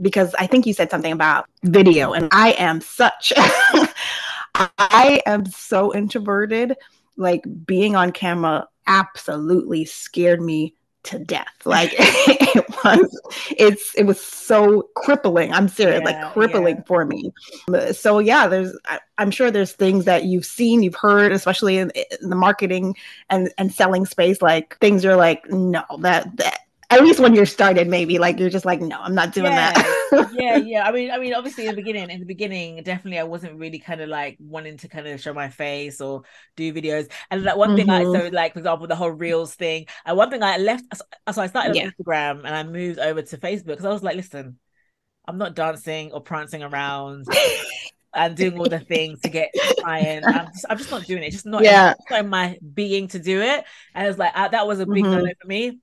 because 0.00 0.34
i 0.38 0.46
think 0.46 0.66
you 0.66 0.72
said 0.72 0.90
something 0.90 1.12
about 1.12 1.46
video 1.62 2.12
and 2.12 2.28
i 2.32 2.52
am 2.52 2.80
such 2.80 3.32
i 4.54 5.20
am 5.26 5.46
so 5.46 5.94
introverted 5.94 6.76
like 7.16 7.44
being 7.64 7.96
on 7.96 8.12
camera 8.12 8.66
absolutely 8.86 9.84
scared 9.84 10.42
me 10.42 10.74
to 11.04 11.18
death. 11.18 11.46
Like 11.64 11.92
it 11.98 12.64
was, 12.84 13.20
it's 13.56 13.94
it 13.94 14.04
was 14.04 14.20
so 14.20 14.88
crippling. 14.96 15.52
I'm 15.52 15.68
serious, 15.68 16.02
yeah, 16.04 16.22
like 16.22 16.32
crippling 16.32 16.76
yeah. 16.76 16.82
for 16.86 17.04
me. 17.04 17.32
So 17.92 18.18
yeah, 18.18 18.48
there's 18.48 18.76
I, 18.86 18.98
am 19.18 19.30
sure 19.30 19.50
there's 19.50 19.72
things 19.72 20.06
that 20.06 20.24
you've 20.24 20.46
seen, 20.46 20.82
you've 20.82 20.96
heard, 20.96 21.32
especially 21.32 21.78
in, 21.78 21.90
in, 21.90 22.28
the 22.28 22.36
marketing 22.36 22.96
and 23.30 23.52
and 23.58 23.72
selling 23.72 24.06
space. 24.06 24.42
Like 24.42 24.76
things 24.78 25.04
are 25.04 25.16
like, 25.16 25.48
no, 25.50 25.84
that 26.00 26.36
that 26.38 26.60
at 26.94 27.02
least 27.02 27.20
when 27.20 27.34
you're 27.34 27.46
started, 27.46 27.88
maybe 27.88 28.18
like 28.18 28.38
you're 28.38 28.50
just 28.50 28.64
like, 28.64 28.80
no, 28.80 28.98
I'm 29.00 29.14
not 29.14 29.32
doing 29.32 29.52
yeah. 29.52 29.72
that. 29.72 30.30
yeah, 30.32 30.56
yeah. 30.56 30.86
I 30.86 30.92
mean, 30.92 31.10
I 31.10 31.18
mean, 31.18 31.34
obviously 31.34 31.66
in 31.66 31.70
the 31.70 31.82
beginning, 31.82 32.10
in 32.10 32.20
the 32.20 32.26
beginning, 32.26 32.82
definitely 32.82 33.18
I 33.18 33.24
wasn't 33.24 33.58
really 33.58 33.78
kind 33.78 34.00
of 34.00 34.08
like 34.08 34.36
wanting 34.38 34.76
to 34.78 34.88
kind 34.88 35.06
of 35.06 35.20
show 35.20 35.32
my 35.32 35.48
face 35.48 36.00
or 36.00 36.22
do 36.56 36.72
videos. 36.72 37.10
And 37.30 37.46
that 37.46 37.58
one 37.58 37.70
mm-hmm. 37.70 37.76
thing 37.76 37.90
I 37.90 38.02
so 38.04 38.28
like, 38.32 38.52
for 38.52 38.60
example, 38.60 38.86
the 38.86 38.96
whole 38.96 39.10
reels 39.10 39.54
thing. 39.54 39.86
And 40.04 40.16
one 40.16 40.30
thing 40.30 40.42
I 40.42 40.58
left, 40.58 40.84
so 40.96 41.42
I 41.42 41.46
started 41.46 41.74
yeah. 41.74 41.84
on 41.84 41.92
Instagram 41.92 42.38
and 42.44 42.54
I 42.54 42.62
moved 42.62 42.98
over 42.98 43.22
to 43.22 43.36
Facebook 43.38 43.66
because 43.66 43.84
I 43.84 43.92
was 43.92 44.02
like, 44.02 44.16
listen, 44.16 44.58
I'm 45.26 45.38
not 45.38 45.54
dancing 45.54 46.12
or 46.12 46.20
prancing 46.20 46.62
around. 46.62 47.26
and 48.16 48.36
doing 48.36 48.56
all 48.56 48.68
the 48.68 48.78
things 48.78 49.18
to 49.22 49.28
get 49.28 49.50
clients. 49.80 50.24
I'm 50.24 50.46
just, 50.46 50.66
I'm 50.70 50.78
just 50.78 50.90
not 50.92 51.04
doing 51.04 51.24
it. 51.24 51.26
It's 51.26 51.34
just 51.34 51.46
not, 51.46 51.64
yeah. 51.64 51.94
not 52.12 52.26
my 52.26 52.56
being 52.72 53.08
to 53.08 53.18
do 53.18 53.40
it. 53.40 53.64
And 53.92 54.04
it 54.04 54.08
was 54.08 54.18
like 54.18 54.30
uh, 54.36 54.46
that 54.48 54.68
was 54.68 54.78
a 54.78 54.86
big 54.86 55.02
mm-hmm. 55.02 55.24
no 55.24 55.32
for 55.42 55.48
me 55.48 55.80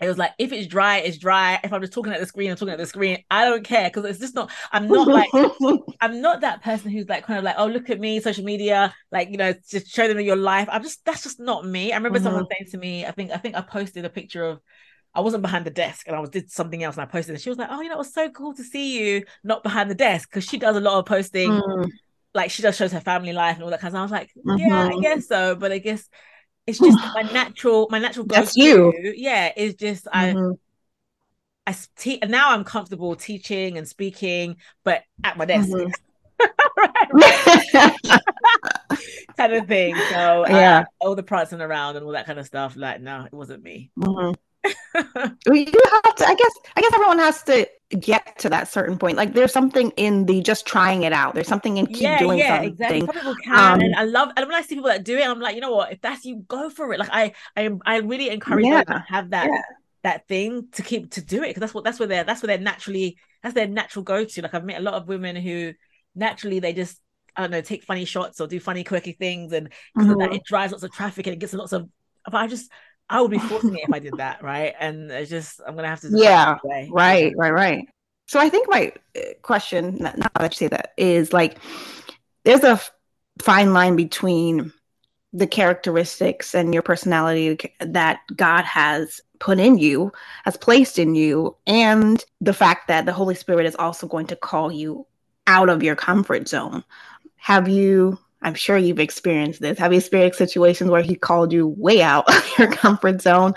it 0.00 0.08
was 0.08 0.18
like 0.18 0.32
if 0.38 0.52
it's 0.52 0.66
dry 0.66 0.98
it's 0.98 1.18
dry 1.18 1.58
if 1.64 1.72
i'm 1.72 1.80
just 1.80 1.92
talking 1.92 2.12
at 2.12 2.20
the 2.20 2.26
screen 2.26 2.50
i'm 2.50 2.56
talking 2.56 2.72
at 2.72 2.78
the 2.78 2.86
screen 2.86 3.22
i 3.30 3.44
don't 3.44 3.64
care 3.64 3.88
because 3.88 4.04
it's 4.04 4.18
just 4.18 4.34
not 4.34 4.50
i'm 4.72 4.86
not 4.88 5.08
like 5.08 5.28
i'm 6.00 6.20
not 6.20 6.40
that 6.40 6.62
person 6.62 6.90
who's 6.90 7.08
like 7.08 7.24
kind 7.24 7.38
of 7.38 7.44
like 7.44 7.56
oh 7.58 7.66
look 7.66 7.90
at 7.90 8.00
me 8.00 8.20
social 8.20 8.44
media 8.44 8.94
like 9.10 9.28
you 9.30 9.36
know 9.36 9.52
just 9.68 9.88
show 9.88 10.06
them 10.06 10.20
your 10.20 10.36
life 10.36 10.68
i'm 10.70 10.82
just 10.82 11.04
that's 11.04 11.22
just 11.22 11.40
not 11.40 11.66
me 11.66 11.92
i 11.92 11.96
remember 11.96 12.18
mm-hmm. 12.18 12.26
someone 12.26 12.46
saying 12.50 12.70
to 12.70 12.78
me 12.78 13.04
i 13.04 13.10
think 13.10 13.30
i 13.30 13.36
think 13.36 13.54
i 13.56 13.60
posted 13.60 14.04
a 14.04 14.10
picture 14.10 14.44
of 14.44 14.60
I 15.14 15.20
wasn't 15.20 15.42
behind 15.42 15.64
the 15.64 15.70
desk 15.70 16.06
and 16.06 16.14
I 16.14 16.20
was 16.20 16.30
did 16.30 16.50
something 16.50 16.84
else 16.84 16.96
and 16.96 17.02
I 17.02 17.06
posted 17.06 17.34
and 17.34 17.42
she 17.42 17.48
was 17.48 17.58
like, 17.58 17.68
Oh, 17.72 17.80
you 17.80 17.88
know, 17.88 17.94
it 17.94 17.98
was 17.98 18.12
so 18.12 18.30
cool 18.30 18.54
to 18.54 18.62
see 18.62 19.00
you 19.00 19.24
not 19.42 19.62
behind 19.62 19.90
the 19.90 19.94
desk 19.94 20.28
because 20.28 20.44
she 20.44 20.58
does 20.58 20.76
a 20.76 20.80
lot 20.80 20.98
of 20.98 21.06
posting, 21.06 21.50
mm. 21.50 21.90
like 22.34 22.50
she 22.50 22.62
does 22.62 22.76
shows 22.76 22.92
her 22.92 23.00
family 23.00 23.32
life 23.32 23.56
and 23.56 23.64
all 23.64 23.70
that 23.70 23.80
kind 23.80 23.96
of 23.96 23.98
stuff. 23.98 24.00
I 24.00 24.02
was 24.02 24.12
like, 24.12 24.30
mm-hmm. 24.46 24.68
Yeah, 24.68 24.90
I 24.94 25.00
guess 25.00 25.26
so. 25.26 25.56
But 25.56 25.72
I 25.72 25.78
guess 25.78 26.08
it's 26.68 26.78
just 26.78 26.98
my 27.14 27.22
natural 27.32 27.88
my 27.90 27.98
natural 27.98 28.26
that's 28.26 28.56
you. 28.56 28.92
Yeah 29.16 29.50
it's 29.56 29.74
just 29.74 30.04
mm-hmm. 30.04 30.52
i 31.66 31.72
i 31.72 31.76
te- 31.96 32.20
now 32.28 32.52
i'm 32.52 32.62
comfortable 32.62 33.16
teaching 33.16 33.78
and 33.78 33.88
speaking 33.88 34.56
but 34.84 35.02
at 35.24 35.36
my 35.36 35.44
desk. 35.44 35.70
Mm-hmm. 35.70 35.90
kind 39.36 39.52
of 39.54 39.66
thing. 39.66 39.96
So 40.10 40.44
yeah. 40.48 40.80
uh, 40.80 40.84
all 41.00 41.14
the 41.14 41.22
prancing 41.22 41.60
around 41.60 41.96
and 41.96 42.04
all 42.04 42.12
that 42.12 42.26
kind 42.26 42.38
of 42.38 42.46
stuff 42.46 42.76
like 42.76 43.00
no 43.00 43.24
it 43.24 43.32
wasn't 43.32 43.62
me. 43.62 43.90
Mm-hmm. 43.98 44.34
You 44.64 45.66
have 46.04 46.14
to 46.16 46.26
i 46.26 46.34
guess 46.34 46.52
i 46.76 46.80
guess 46.80 46.92
everyone 46.94 47.18
has 47.18 47.42
to 47.42 47.68
get 48.00 48.38
to 48.38 48.48
that 48.48 48.68
certain 48.68 48.98
point 48.98 49.16
like 49.16 49.32
there's 49.32 49.52
something 49.52 49.90
in 49.96 50.26
the 50.26 50.42
just 50.42 50.66
trying 50.66 51.04
it 51.04 51.12
out 51.12 51.34
there's 51.34 51.46
something 51.46 51.76
in 51.76 51.86
keep 51.86 52.02
yeah, 52.02 52.18
doing 52.18 52.38
yeah, 52.38 52.56
something 52.56 52.72
exactly. 52.72 53.00
Some 53.00 53.08
people 53.08 53.34
can 53.36 53.54
um, 53.54 53.80
and 53.80 53.94
i 53.94 54.04
love 54.04 54.30
and 54.36 54.46
when 54.46 54.54
i 54.54 54.62
see 54.62 54.74
people 54.74 54.90
that 54.90 55.04
do 55.04 55.16
it 55.16 55.26
i'm 55.26 55.40
like 55.40 55.54
you 55.54 55.60
know 55.60 55.74
what 55.74 55.92
if 55.92 56.00
that's 56.00 56.24
you 56.24 56.44
go 56.48 56.68
for 56.70 56.92
it 56.92 56.98
like 56.98 57.08
i 57.12 57.32
i, 57.56 57.70
I 57.86 57.96
really 57.98 58.30
encourage 58.30 58.66
yeah, 58.66 58.84
them 58.84 58.98
to 58.98 59.04
have 59.08 59.30
that 59.30 59.46
yeah. 59.46 59.62
that 60.02 60.28
thing 60.28 60.68
to 60.72 60.82
keep 60.82 61.12
to 61.12 61.22
do 61.22 61.42
it 61.42 61.48
because 61.48 61.60
that's 61.60 61.74
what 61.74 61.84
that's 61.84 61.98
where 61.98 62.08
they're 62.08 62.24
that's 62.24 62.42
where 62.42 62.48
they're 62.48 62.58
naturally 62.58 63.16
that's 63.42 63.54
their 63.54 63.68
natural 63.68 64.02
go-to 64.02 64.42
like 64.42 64.54
i've 64.54 64.64
met 64.64 64.80
a 64.80 64.84
lot 64.84 64.94
of 64.94 65.08
women 65.08 65.36
who 65.36 65.72
naturally 66.14 66.58
they 66.58 66.72
just 66.72 67.00
I 67.38 67.42
don't 67.42 67.52
know, 67.52 67.60
take 67.60 67.84
funny 67.84 68.04
shots 68.04 68.40
or 68.40 68.48
do 68.48 68.58
funny, 68.58 68.82
quirky 68.82 69.12
things, 69.12 69.52
and 69.52 69.68
because 69.94 70.08
mm-hmm. 70.08 70.18
that, 70.18 70.32
it 70.32 70.42
drives 70.42 70.72
lots 70.72 70.82
of 70.82 70.90
traffic 70.90 71.24
and 71.28 71.34
it 71.34 71.38
gets 71.38 71.54
lots 71.54 71.72
of. 71.72 71.88
But 72.24 72.34
I 72.34 72.48
just, 72.48 72.68
I 73.10 73.20
would 73.20 73.30
be 73.30 73.38
forcing 73.50 73.76
it 73.76 73.84
if 73.84 73.92
I 73.92 73.98
did 73.98 74.16
that, 74.18 74.42
right? 74.42 74.74
And 74.78 75.10
it's 75.10 75.30
just 75.30 75.60
I'm 75.66 75.76
gonna 75.76 75.88
have 75.88 76.00
to. 76.02 76.10
Yeah. 76.12 76.58
Right. 76.90 77.34
Right. 77.36 77.52
Right. 77.52 77.88
So 78.26 78.38
I 78.38 78.48
think 78.50 78.68
my 78.68 78.92
uh, 79.16 79.20
question, 79.42 79.96
now 80.00 80.12
that 80.38 80.52
you 80.52 80.56
say 80.56 80.68
that, 80.68 80.92
is 80.98 81.32
like 81.32 81.58
there's 82.44 82.64
a 82.64 82.80
fine 83.40 83.72
line 83.72 83.96
between 83.96 84.72
the 85.32 85.46
characteristics 85.46 86.54
and 86.54 86.72
your 86.72 86.82
personality 86.82 87.58
that 87.80 88.20
God 88.34 88.64
has 88.64 89.20
put 89.38 89.58
in 89.58 89.78
you, 89.78 90.12
has 90.44 90.56
placed 90.56 90.98
in 90.98 91.14
you, 91.14 91.56
and 91.66 92.24
the 92.40 92.54
fact 92.54 92.88
that 92.88 93.06
the 93.06 93.12
Holy 93.12 93.34
Spirit 93.34 93.66
is 93.66 93.76
also 93.76 94.06
going 94.06 94.26
to 94.26 94.36
call 94.36 94.72
you 94.72 95.06
out 95.46 95.68
of 95.68 95.82
your 95.82 95.96
comfort 95.96 96.48
zone. 96.48 96.84
Have 97.36 97.68
you 97.68 98.18
I'm 98.42 98.54
sure 98.54 98.78
you've 98.78 99.00
experienced 99.00 99.60
this. 99.60 99.78
Have 99.78 99.92
you 99.92 99.98
experienced 99.98 100.38
situations 100.38 100.90
where 100.90 101.02
he 101.02 101.14
called 101.14 101.52
you 101.52 101.66
way 101.66 102.02
out 102.02 102.28
of 102.34 102.58
your 102.58 102.70
comfort 102.70 103.20
zone 103.20 103.54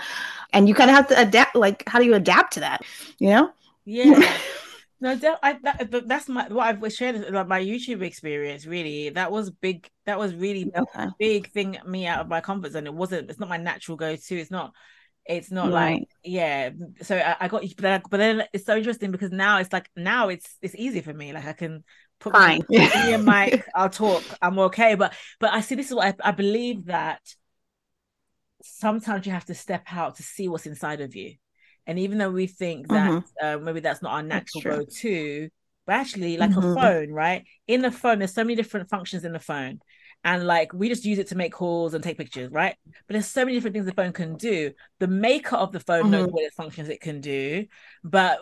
and 0.52 0.68
you 0.68 0.74
kind 0.74 0.90
of 0.90 0.96
have 0.96 1.08
to 1.08 1.20
adapt? 1.20 1.54
Like, 1.54 1.84
how 1.88 1.98
do 1.98 2.04
you 2.04 2.14
adapt 2.14 2.54
to 2.54 2.60
that? 2.60 2.82
You 3.18 3.30
know? 3.30 3.50
Yeah. 3.84 4.36
no, 5.00 5.18
I, 5.42 5.58
that, 5.62 6.04
that's 6.06 6.28
my 6.28 6.46
what 6.48 6.66
I've 6.66 6.92
shared 6.92 7.32
like 7.32 7.48
my 7.48 7.60
YouTube 7.60 8.02
experience. 8.02 8.66
Really, 8.66 9.10
that 9.10 9.32
was 9.32 9.50
big. 9.50 9.88
That 10.06 10.18
was 10.18 10.34
really 10.34 10.70
okay. 10.74 11.08
big 11.18 11.50
thing 11.50 11.78
me 11.86 12.06
out 12.06 12.20
of 12.20 12.28
my 12.28 12.40
comfort 12.40 12.72
zone. 12.72 12.86
It 12.86 12.94
wasn't. 12.94 13.30
It's 13.30 13.40
not 13.40 13.48
my 13.48 13.56
natural 13.56 13.96
go 13.96 14.16
to. 14.16 14.36
It's 14.36 14.50
not. 14.50 14.72
It's 15.24 15.52
not 15.52 15.72
right. 15.72 16.00
like 16.00 16.08
yeah. 16.24 16.70
So 17.02 17.16
I, 17.16 17.36
I 17.40 17.48
got, 17.48 17.62
but 17.62 17.82
then, 17.82 18.02
but 18.10 18.16
then 18.16 18.44
it's 18.52 18.64
so 18.64 18.76
interesting 18.76 19.12
because 19.12 19.30
now 19.30 19.58
it's 19.58 19.72
like 19.72 19.88
now 19.96 20.28
it's 20.28 20.56
it's 20.62 20.74
easy 20.76 21.00
for 21.00 21.14
me. 21.14 21.32
Like 21.32 21.46
I 21.46 21.52
can 21.52 21.84
put 22.22 22.32
Fine. 22.32 22.62
me, 22.68 22.78
me 22.78 23.12
and 23.12 23.24
mic, 23.24 23.64
I'll 23.74 23.90
talk. 23.90 24.22
I'm 24.40 24.58
okay. 24.58 24.94
But 24.94 25.14
but 25.40 25.52
I 25.52 25.60
see 25.60 25.74
this 25.74 25.88
is 25.88 25.94
what 25.94 26.14
I, 26.22 26.28
I 26.28 26.32
believe 26.32 26.86
that 26.86 27.20
sometimes 28.62 29.26
you 29.26 29.32
have 29.32 29.46
to 29.46 29.54
step 29.54 29.84
out 29.90 30.16
to 30.16 30.22
see 30.22 30.48
what's 30.48 30.66
inside 30.66 31.00
of 31.00 31.14
you. 31.14 31.34
And 31.86 31.98
even 31.98 32.18
though 32.18 32.30
we 32.30 32.46
think 32.46 32.88
that 32.88 33.10
mm-hmm. 33.10 33.44
uh, 33.44 33.58
maybe 33.58 33.80
that's 33.80 34.02
not 34.02 34.12
our 34.12 34.22
natural 34.22 34.62
go-to, 34.62 35.48
but 35.84 35.96
actually, 35.96 36.36
like 36.36 36.50
mm-hmm. 36.50 36.78
a 36.78 36.80
phone, 36.80 37.10
right? 37.10 37.44
In 37.66 37.82
the 37.82 37.90
phone, 37.90 38.20
there's 38.20 38.34
so 38.34 38.44
many 38.44 38.54
different 38.54 38.88
functions 38.88 39.24
in 39.24 39.32
the 39.32 39.40
phone. 39.40 39.80
And 40.24 40.46
like 40.46 40.72
we 40.72 40.88
just 40.88 41.04
use 41.04 41.18
it 41.18 41.26
to 41.28 41.34
make 41.34 41.52
calls 41.52 41.94
and 41.94 42.04
take 42.04 42.18
pictures, 42.18 42.52
right? 42.52 42.76
But 42.84 43.14
there's 43.14 43.26
so 43.26 43.44
many 43.44 43.56
different 43.56 43.74
things 43.74 43.86
the 43.86 43.92
phone 43.92 44.12
can 44.12 44.36
do. 44.36 44.70
The 45.00 45.08
maker 45.08 45.56
of 45.56 45.72
the 45.72 45.80
phone 45.80 46.02
mm-hmm. 46.02 46.10
knows 46.12 46.28
what 46.28 46.44
it 46.44 46.54
functions 46.54 46.88
it 46.88 47.00
can 47.00 47.20
do, 47.20 47.66
but 48.04 48.38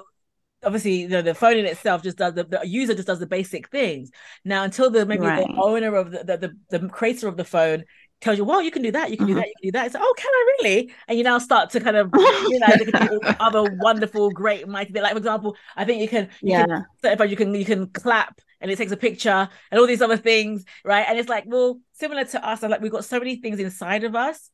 obviously 0.64 1.06
the, 1.06 1.22
the 1.22 1.34
phone 1.34 1.56
in 1.56 1.66
itself 1.66 2.02
just 2.02 2.18
does 2.18 2.34
the, 2.34 2.44
the 2.44 2.60
user 2.66 2.94
just 2.94 3.06
does 3.06 3.18
the 3.18 3.26
basic 3.26 3.68
things. 3.68 4.10
Now 4.44 4.64
until 4.64 4.90
the 4.90 5.06
maybe 5.06 5.26
right. 5.26 5.46
the 5.46 5.60
owner 5.60 5.94
of 5.94 6.10
the, 6.10 6.24
the, 6.24 6.36
the 6.70 6.78
the 6.78 6.88
creator 6.88 7.28
of 7.28 7.36
the 7.36 7.44
phone 7.44 7.84
tells 8.20 8.36
you 8.36 8.44
well 8.44 8.60
you 8.60 8.70
can 8.70 8.82
do 8.82 8.92
that 8.92 9.10
you 9.10 9.16
can 9.16 9.26
mm-hmm. 9.26 9.36
do 9.36 9.40
that 9.40 9.46
you 9.48 9.54
can 9.60 9.68
do 9.68 9.72
that. 9.72 9.86
It's 9.86 9.94
like, 9.94 10.04
oh 10.04 10.14
can 10.16 10.30
i 10.32 10.56
really? 10.62 10.92
And 11.08 11.18
you 11.18 11.24
now 11.24 11.38
start 11.38 11.70
to 11.70 11.80
kind 11.80 11.96
of 11.96 12.10
you 12.14 12.60
can 12.60 13.06
do 13.08 13.20
other 13.40 13.64
wonderful 13.80 14.30
great 14.30 14.68
mighty 14.68 14.92
things 14.92 15.02
like 15.02 15.12
for 15.12 15.18
example 15.18 15.56
i 15.76 15.84
think 15.84 16.02
you 16.02 16.08
can 16.08 16.28
you 16.42 16.52
yeah. 16.52 16.82
can, 17.02 17.28
you 17.28 17.36
can 17.36 17.54
you 17.54 17.64
can 17.64 17.86
clap 17.88 18.40
and 18.60 18.70
it 18.70 18.76
takes 18.76 18.92
a 18.92 18.96
picture 18.96 19.48
and 19.70 19.80
all 19.80 19.86
these 19.86 20.02
other 20.02 20.16
things 20.16 20.64
right? 20.84 21.06
And 21.08 21.18
it's 21.18 21.28
like 21.28 21.44
well 21.46 21.80
similar 21.92 22.24
to 22.24 22.46
us 22.46 22.62
like 22.62 22.80
we've 22.80 22.92
got 22.92 23.04
so 23.04 23.18
many 23.18 23.36
things 23.36 23.58
inside 23.58 24.04
of 24.04 24.14
us 24.14 24.50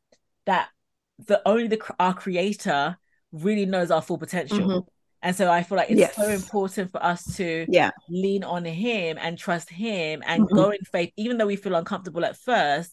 that 0.46 0.68
the 1.26 1.40
only 1.46 1.68
the 1.68 1.80
our 1.98 2.14
creator 2.14 2.96
really 3.32 3.66
knows 3.66 3.90
our 3.90 4.02
full 4.02 4.18
potential. 4.18 4.58
Mm-hmm. 4.58 4.88
And 5.26 5.34
so 5.34 5.50
I 5.50 5.64
feel 5.64 5.76
like 5.76 5.90
it's 5.90 5.98
yes. 5.98 6.14
so 6.14 6.28
important 6.28 6.92
for 6.92 7.02
us 7.02 7.34
to 7.34 7.66
yeah. 7.68 7.90
lean 8.08 8.44
on 8.44 8.64
him 8.64 9.18
and 9.20 9.36
trust 9.36 9.68
him 9.68 10.22
and 10.24 10.44
mm-hmm. 10.44 10.54
go 10.54 10.70
in 10.70 10.84
faith, 10.84 11.10
even 11.16 11.36
though 11.36 11.48
we 11.48 11.56
feel 11.56 11.74
uncomfortable 11.74 12.24
at 12.24 12.36
first, 12.36 12.92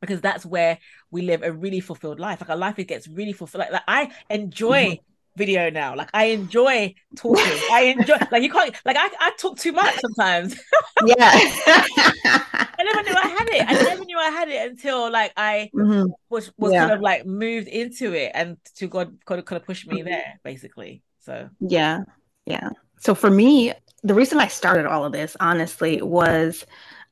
because 0.00 0.20
that's 0.20 0.46
where 0.46 0.78
we 1.10 1.22
live 1.22 1.42
a 1.42 1.52
really 1.52 1.80
fulfilled 1.80 2.20
life. 2.20 2.40
Like 2.40 2.50
our 2.50 2.56
life, 2.56 2.78
it 2.78 2.84
gets 2.84 3.08
really 3.08 3.32
fulfilled. 3.32 3.62
Like, 3.62 3.72
like 3.72 3.82
I 3.88 4.12
enjoy 4.30 4.84
mm-hmm. 4.84 5.02
video 5.36 5.68
now. 5.68 5.96
Like 5.96 6.10
I 6.14 6.26
enjoy 6.26 6.94
talking. 7.16 7.44
I 7.72 7.92
enjoy 7.98 8.18
like 8.30 8.44
you 8.44 8.52
can't 8.52 8.72
like 8.84 8.96
I, 8.96 9.08
I 9.18 9.32
talk 9.36 9.58
too 9.58 9.72
much 9.72 9.96
sometimes. 9.96 10.54
yeah. 11.06 11.16
I 11.18 12.84
never 12.84 13.02
knew 13.02 13.16
I 13.16 13.34
had 13.36 13.48
it. 13.48 13.68
I 13.68 13.82
never 13.82 14.04
knew 14.04 14.16
I 14.16 14.30
had 14.30 14.48
it 14.48 14.70
until 14.70 15.10
like 15.10 15.32
I 15.36 15.70
mm-hmm. 15.74 16.08
was 16.30 16.52
was 16.56 16.72
yeah. 16.72 16.82
kind 16.82 16.92
of 16.92 17.00
like 17.00 17.26
moved 17.26 17.66
into 17.66 18.12
it 18.12 18.30
and 18.32 18.58
to 18.76 18.86
God 18.86 19.18
kind 19.26 19.40
of 19.40 19.44
kind 19.44 19.60
of 19.60 19.66
pushed 19.66 19.88
me 19.88 20.02
there 20.02 20.38
basically. 20.44 21.02
So 21.20 21.48
yeah, 21.60 22.04
yeah. 22.46 22.70
So 23.00 23.14
for 23.14 23.30
me, 23.30 23.72
the 24.02 24.14
reason 24.14 24.38
I 24.38 24.48
started 24.48 24.86
all 24.86 25.04
of 25.04 25.12
this, 25.12 25.36
honestly, 25.40 26.00
was 26.02 26.64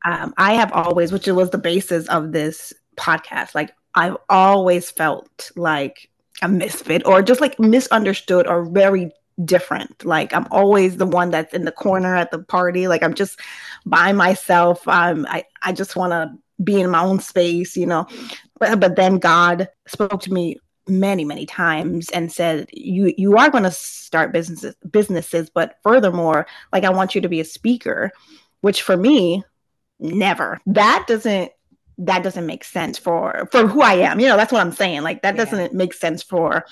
um, 0.04 0.34
I 0.36 0.54
have 0.54 0.72
always, 0.72 1.12
which 1.12 1.26
was 1.26 1.50
the 1.50 1.58
basis 1.58 2.08
of 2.08 2.32
this 2.32 2.72
podcast, 2.96 3.54
like 3.54 3.72
I've 3.94 4.16
always 4.28 4.90
felt 4.90 5.50
like 5.56 6.10
a 6.42 6.48
misfit 6.48 7.06
or 7.06 7.22
just 7.22 7.40
like 7.40 7.58
misunderstood 7.58 8.46
or 8.46 8.64
very 8.64 9.10
different. 9.44 10.04
Like 10.04 10.32
I'm 10.34 10.46
always 10.50 10.96
the 10.96 11.06
one 11.06 11.30
that's 11.30 11.54
in 11.54 11.64
the 11.64 11.72
corner 11.72 12.14
at 12.14 12.30
the 12.30 12.38
party. 12.42 12.88
Like 12.88 13.02
I'm 13.02 13.14
just 13.14 13.40
by 13.84 14.12
myself. 14.12 14.86
Um, 14.86 15.26
I 15.28 15.44
I 15.62 15.72
just 15.72 15.96
want 15.96 16.12
to 16.12 16.32
be 16.62 16.80
in 16.80 16.90
my 16.90 17.02
own 17.02 17.20
space, 17.20 17.76
you 17.76 17.86
know. 17.86 18.06
But 18.58 18.80
but 18.80 18.96
then 18.96 19.18
God 19.18 19.68
spoke 19.86 20.22
to 20.22 20.32
me 20.32 20.56
many 20.88 21.24
many 21.24 21.46
times 21.46 22.08
and 22.10 22.30
said 22.30 22.68
you 22.72 23.12
you 23.18 23.36
are 23.36 23.50
going 23.50 23.64
to 23.64 23.70
start 23.70 24.32
businesses 24.32 24.74
businesses 24.90 25.50
but 25.50 25.78
furthermore 25.82 26.46
like 26.72 26.84
i 26.84 26.90
want 26.90 27.14
you 27.14 27.20
to 27.20 27.28
be 27.28 27.40
a 27.40 27.44
speaker 27.44 28.12
which 28.60 28.82
for 28.82 28.96
me 28.96 29.42
never 29.98 30.60
that 30.66 31.04
doesn't 31.08 31.50
that 31.98 32.22
doesn't 32.22 32.46
make 32.46 32.62
sense 32.62 32.98
for 32.98 33.48
for 33.50 33.66
who 33.66 33.80
I 33.80 33.94
am. 33.94 34.20
You 34.20 34.28
know, 34.28 34.36
that's 34.36 34.52
what 34.52 34.60
I'm 34.60 34.72
saying. 34.72 35.02
Like 35.02 35.22
that 35.22 35.34
Yeah. 35.34 35.44
doesn't 35.44 35.72
make 35.72 35.94
sense 35.94 36.22
for 36.22 36.66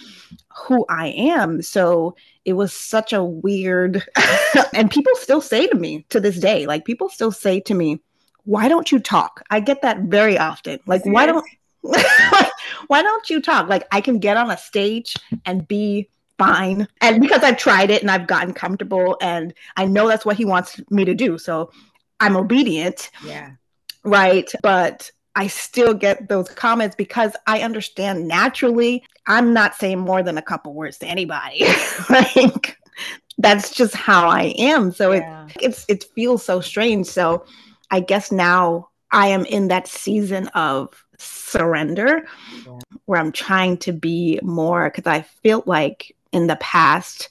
who 0.67 0.85
I 0.89 1.09
am. 1.09 1.63
So 1.63 2.15
it 2.45 2.53
was 2.55 2.73
such 2.75 3.13
a 3.13 3.25
weird 3.25 4.05
and 4.75 4.91
people 4.91 5.15
still 5.17 5.41
say 5.41 5.67
to 5.67 5.77
me 5.77 6.05
to 6.11 6.21
this 6.21 6.39
day, 6.39 6.67
like 6.67 6.85
people 6.85 7.09
still 7.09 7.33
say 7.33 7.61
to 7.61 7.75
me, 7.75 8.01
why 8.45 8.69
don't 8.69 8.93
you 8.93 8.99
talk? 8.99 9.43
I 9.51 9.61
get 9.61 9.81
that 9.83 10.01
very 10.01 10.37
often. 10.37 10.79
Like 10.87 11.07
why 11.07 11.25
don't 11.25 11.47
why 12.89 13.03
don't 13.03 13.29
you 13.31 13.41
talk? 13.41 13.69
Like 13.69 13.87
I 13.93 14.01
can 14.01 14.19
get 14.19 14.37
on 14.37 14.51
a 14.51 14.57
stage 14.57 15.15
and 15.45 15.67
be 15.67 16.09
fine. 16.39 16.89
And 17.01 17.21
because 17.21 17.43
I've 17.43 17.57
tried 17.59 17.91
it 17.91 18.03
and 18.03 18.11
I've 18.11 18.27
gotten 18.27 18.53
comfortable 18.53 19.17
and 19.21 19.55
I 19.77 19.87
know 19.87 20.09
that's 20.09 20.25
what 20.27 20.37
he 20.37 20.45
wants 20.45 20.81
me 20.91 21.05
to 21.05 21.15
do. 21.15 21.39
So 21.39 21.71
I'm 22.21 22.37
obedient 22.37 23.11
Yeah. 23.23 23.51
right? 24.05 24.51
But 24.63 25.11
I 25.37 25.47
still 25.49 25.95
get 25.95 26.29
those 26.29 26.49
comments 26.49 26.95
because 26.97 27.33
I 27.47 27.61
understand 27.61 28.29
naturally 28.29 29.05
I'm 29.27 29.53
not 29.55 29.75
saying 29.75 29.99
more 30.01 30.23
than 30.23 30.37
a 30.39 30.43
couple 30.43 30.75
words 30.75 30.99
to 30.99 31.07
anybody. 31.07 31.65
like 32.11 32.77
that's 33.39 33.75
just 33.75 33.95
how 33.95 34.29
I 34.29 34.55
am. 34.59 34.93
So 34.93 35.13
Yeah. 35.13 35.47
it 35.49 35.57
it's 35.63 35.85
it 35.89 36.05
feels 36.15 36.45
so 36.45 36.61
strange. 36.61 37.07
So 37.07 37.45
I 37.91 38.01
guess 38.01 38.31
now 38.33 38.89
I 39.11 39.29
am 39.29 39.45
in 39.47 39.69
that 39.69 39.87
season 39.87 40.49
of 40.49 41.04
surrender 41.25 42.27
Yeah. 42.67 42.79
where 43.07 43.21
I'm 43.21 43.33
trying 43.33 43.77
to 43.79 43.93
be 43.93 44.39
more 44.43 44.91
because 44.91 45.07
I 45.07 45.23
feel 45.23 45.63
like 45.67 46.15
in 46.33 46.47
the 46.47 46.57
past, 46.57 47.29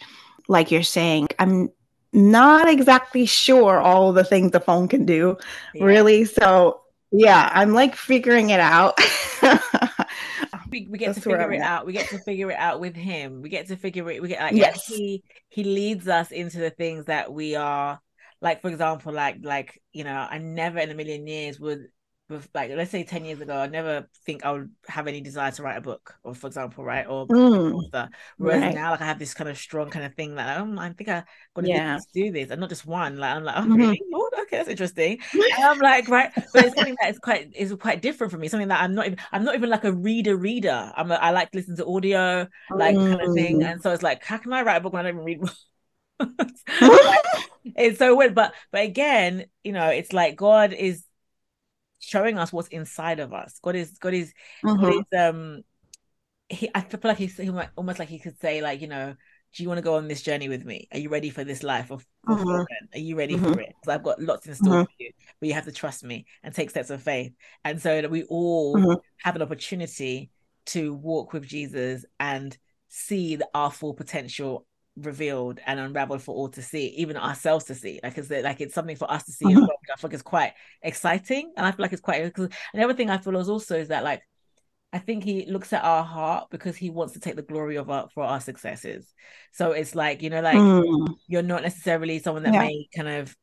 like 0.48 0.72
you're 0.72 0.84
saying, 0.84 1.28
I'm 1.40 1.70
not 2.14 2.70
exactly 2.70 3.26
sure 3.26 3.80
all 3.80 4.14
the 4.14 4.24
things 4.24 4.52
the 4.52 4.60
phone 4.60 4.88
can 4.88 5.04
do 5.06 5.36
Yeah. 5.74 5.86
really 5.86 6.26
so 6.26 6.82
yeah 7.16 7.50
i'm 7.54 7.74
like 7.74 7.96
figuring 7.96 8.50
it 8.52 8.60
out 8.60 8.96
we, 10.70 10.88
we 10.90 10.98
get 10.98 11.08
That's 11.08 11.18
to 11.18 11.22
figure 11.30 11.54
it 11.54 11.58
at. 11.58 11.62
out. 11.62 11.86
We 11.86 11.94
get 11.94 12.10
to 12.10 12.20
figure 12.20 12.50
it 12.52 12.58
out 12.58 12.80
with 12.80 12.96
him. 12.96 13.42
We 13.42 13.50
get 13.50 13.68
to 13.68 13.76
figure 13.76 14.10
it. 14.10 14.22
We 14.22 14.30
get 14.30 14.42
like 14.42 14.56
Yes. 14.56 14.86
he 14.86 15.24
he 15.50 15.64
leads 15.64 16.08
us 16.08 16.32
into 16.32 16.58
the 16.58 16.70
things 16.72 17.06
that 17.06 17.32
we 17.32 17.56
are 17.56 18.00
like. 18.42 18.62
For 18.62 18.70
example, 18.70 19.14
like 19.14 19.38
like 19.44 19.80
you 19.92 20.04
know, 20.04 20.16
I 20.30 20.38
never 20.40 20.80
in 20.80 20.90
a 20.90 20.96
million 20.96 21.28
years 21.28 21.60
would. 21.60 21.88
Like 22.30 22.72
let's 22.72 22.90
say 22.90 23.04
10 23.04 23.26
years 23.26 23.42
ago 23.42 23.56
i 23.56 23.68
never 23.68 24.10
think 24.26 24.44
i 24.44 24.52
would 24.52 24.72
have 24.88 25.08
any 25.08 25.22
desire 25.22 25.52
to 25.52 25.62
write 25.62 25.78
a 25.78 25.82
book 25.82 26.16
or 26.24 26.34
for 26.34 26.48
example 26.48 26.84
right 26.84 27.06
or 27.06 27.30
Mm, 27.30 27.72
author 27.72 28.10
whereas 28.40 28.66
right. 28.66 28.74
now 28.74 28.92
like 28.92 29.02
i 29.02 29.06
have 29.06 29.20
this 29.20 29.34
kind 29.36 29.50
of 29.50 29.58
strong 29.58 29.90
kind 29.90 30.06
of 30.06 30.16
thing 30.16 30.36
that 30.36 30.60
um, 30.60 30.80
i 30.80 30.90
think 30.94 31.10
i'm 31.10 31.24
gonna 31.54 31.68
Yeah. 31.68 32.00
do, 32.14 32.32
this 32.32 32.50
and 32.50 32.60
not 32.60 32.70
just 32.70 32.86
one 32.88 33.18
like 33.18 33.36
i'm 33.36 33.44
like 33.44 33.56
oh 33.58 33.68
Mhm. 33.68 33.76
really 33.76 34.02
Lord, 34.12 34.34
okay 34.44 34.58
that's 34.58 34.70
interesting 34.70 35.20
and 35.56 35.66
I'm 35.66 35.80
like, 35.80 36.08
right, 36.08 36.32
but 36.52 36.64
it's 36.66 36.76
something 36.76 36.96
that 37.02 37.12
is 37.12 37.20
quite 37.20 37.52
is 37.56 37.74
quite 37.76 38.02
different 38.02 38.32
for 38.32 38.38
me. 38.38 38.48
Something 38.48 38.68
that 38.70 38.82
I'm 38.82 38.96
not 38.96 39.06
even 39.08 39.20
I'm 39.32 39.44
not 39.44 39.56
even 39.56 39.70
like 39.70 39.84
a 39.84 39.92
reader 39.94 40.36
reader. 40.38 40.92
I'm 40.96 41.12
a, 41.12 41.16
I 41.16 41.32
like 41.32 41.52
to 41.52 41.58
listen 41.58 41.76
to 41.78 41.86
audio, 41.86 42.48
like 42.78 43.04
kind 43.06 43.22
of 43.24 43.32
thing. 43.34 43.62
Mm. 43.62 43.64
And 43.64 43.82
so 43.82 43.92
it's 43.92 44.04
like, 44.04 44.24
how 44.24 44.38
can 44.38 44.54
I 44.54 44.62
write 44.64 44.78
a 44.78 44.82
book 44.82 44.94
when 44.94 45.06
I 45.06 45.12
don't 45.12 45.22
even 45.22 45.42
read 45.42 45.50
it's 47.76 48.00
so 48.00 48.16
weird. 48.16 48.36
But 48.36 48.54
but 48.72 48.84
again, 48.84 49.46
you 49.64 49.72
know, 49.72 49.88
it's 49.90 50.14
like 50.14 50.36
God 50.36 50.74
is 50.74 51.04
showing 52.04 52.38
us 52.38 52.52
what's 52.52 52.68
inside 52.70 53.20
of 53.20 53.34
us. 53.34 53.60
God 53.62 53.76
is 53.76 53.98
God 53.98 54.14
is 54.14 54.34
God 54.64 54.80
Mhm. 54.80 55.00
is 55.00 55.20
um 55.20 55.62
he 56.50 56.70
I 56.76 56.82
feel 56.82 57.00
like 57.04 57.18
he's 57.18 57.38
he 57.38 57.50
might, 57.50 57.70
almost 57.76 58.00
like 58.00 58.10
he 58.10 58.20
could 58.20 58.40
say, 58.40 58.62
like, 58.62 58.82
you 58.82 58.88
know, 58.88 59.16
do 59.56 59.64
you 59.64 59.70
want 59.70 59.78
to 59.78 59.84
go 59.84 59.96
on 59.96 60.08
this 60.08 60.22
journey 60.22 60.50
with 60.50 60.66
me? 60.66 60.88
Are 60.92 61.00
you 61.00 61.10
ready 61.10 61.30
for 61.30 61.44
this 61.44 61.64
life 61.64 61.92
of 61.92 62.06
Mhm. 62.28 62.66
Are 62.94 63.00
you 63.00 63.16
ready 63.18 63.36
Mhm. 63.36 63.54
for 63.54 63.60
it? 63.60 63.76
Because 63.82 63.96
I've 63.96 64.04
got 64.04 64.22
lots 64.22 64.48
in 64.48 64.56
store 64.56 64.74
Mhm. 64.74 64.86
for 64.86 64.92
you, 64.98 65.12
but 65.40 65.48
you 65.48 65.54
have 65.54 65.66
to 65.66 65.72
trust 65.72 66.04
me 66.04 66.26
and 66.44 66.54
take 66.54 66.70
steps 66.70 66.90
of 66.90 67.02
faith. 67.02 67.34
And 67.66 67.82
so 67.82 68.02
that 68.02 68.12
we 68.12 68.24
all 68.24 68.78
Mhm. 68.78 68.98
have 69.24 69.36
an 69.36 69.42
opportunity 69.42 70.30
to 70.68 70.94
walk 70.94 71.34
with 71.34 71.46
Jesus 71.46 72.06
and 72.20 72.58
see 72.88 73.36
the, 73.36 73.48
our 73.54 73.72
full 73.72 73.94
potential 73.94 74.66
revealed 74.96 75.60
and 75.66 75.80
unraveled 75.80 76.22
for 76.22 76.36
all 76.36 76.50
to 76.50 76.62
see, 76.62 76.88
even 76.98 77.18
ourselves 77.18 77.66
to 77.66 77.76
see. 77.76 78.00
Like, 78.04 78.18
is 78.18 78.30
it 78.32 78.44
like 78.44 78.62
it's 78.62 78.76
something 78.76 78.96
for 78.96 79.10
us 79.12 79.24
to 79.26 79.32
see 79.32 79.56
Mhm. 79.56 79.68
well? 79.68 79.78
which 79.82 79.90
I 79.94 80.00
think 80.00 80.14
it's 80.14 80.24
quite 80.24 80.54
exciting, 80.82 81.54
and 81.58 81.66
I 81.66 81.72
feel 81.72 81.84
like 81.84 81.94
it's 81.94 82.02
quite. 82.02 82.24
Because 82.24 82.50
another 82.74 82.94
thing 82.94 83.10
I 83.10 83.18
feel 83.18 83.38
is 83.38 83.50
also 83.50 83.78
is 83.78 83.90
that 83.90 84.04
like 84.04 84.22
I 84.94 85.00
think 85.00 85.24
he 85.24 85.46
looks 85.48 85.74
at 85.74 85.84
our 85.84 86.04
heart 86.04 86.50
because 86.52 86.78
he 86.78 86.90
wants 86.92 87.14
to 87.14 87.20
take 87.20 87.36
the 87.36 87.42
glory 87.42 87.78
of 87.78 87.90
our 87.90 88.10
for 88.14 88.24
our 88.24 88.40
successes. 88.42 89.14
So 89.54 89.72
it's 89.72 89.96
like 89.96 90.22
you 90.22 90.30
know, 90.30 90.42
like 90.42 90.70
Mm. 90.78 91.16
you're 91.28 91.44
not 91.44 91.64
necessarily 91.64 92.20
someone 92.20 92.44
that 92.44 92.54
Yeah. 92.54 92.58
may 92.58 92.88
kind 92.96 93.08
of, 93.10 93.36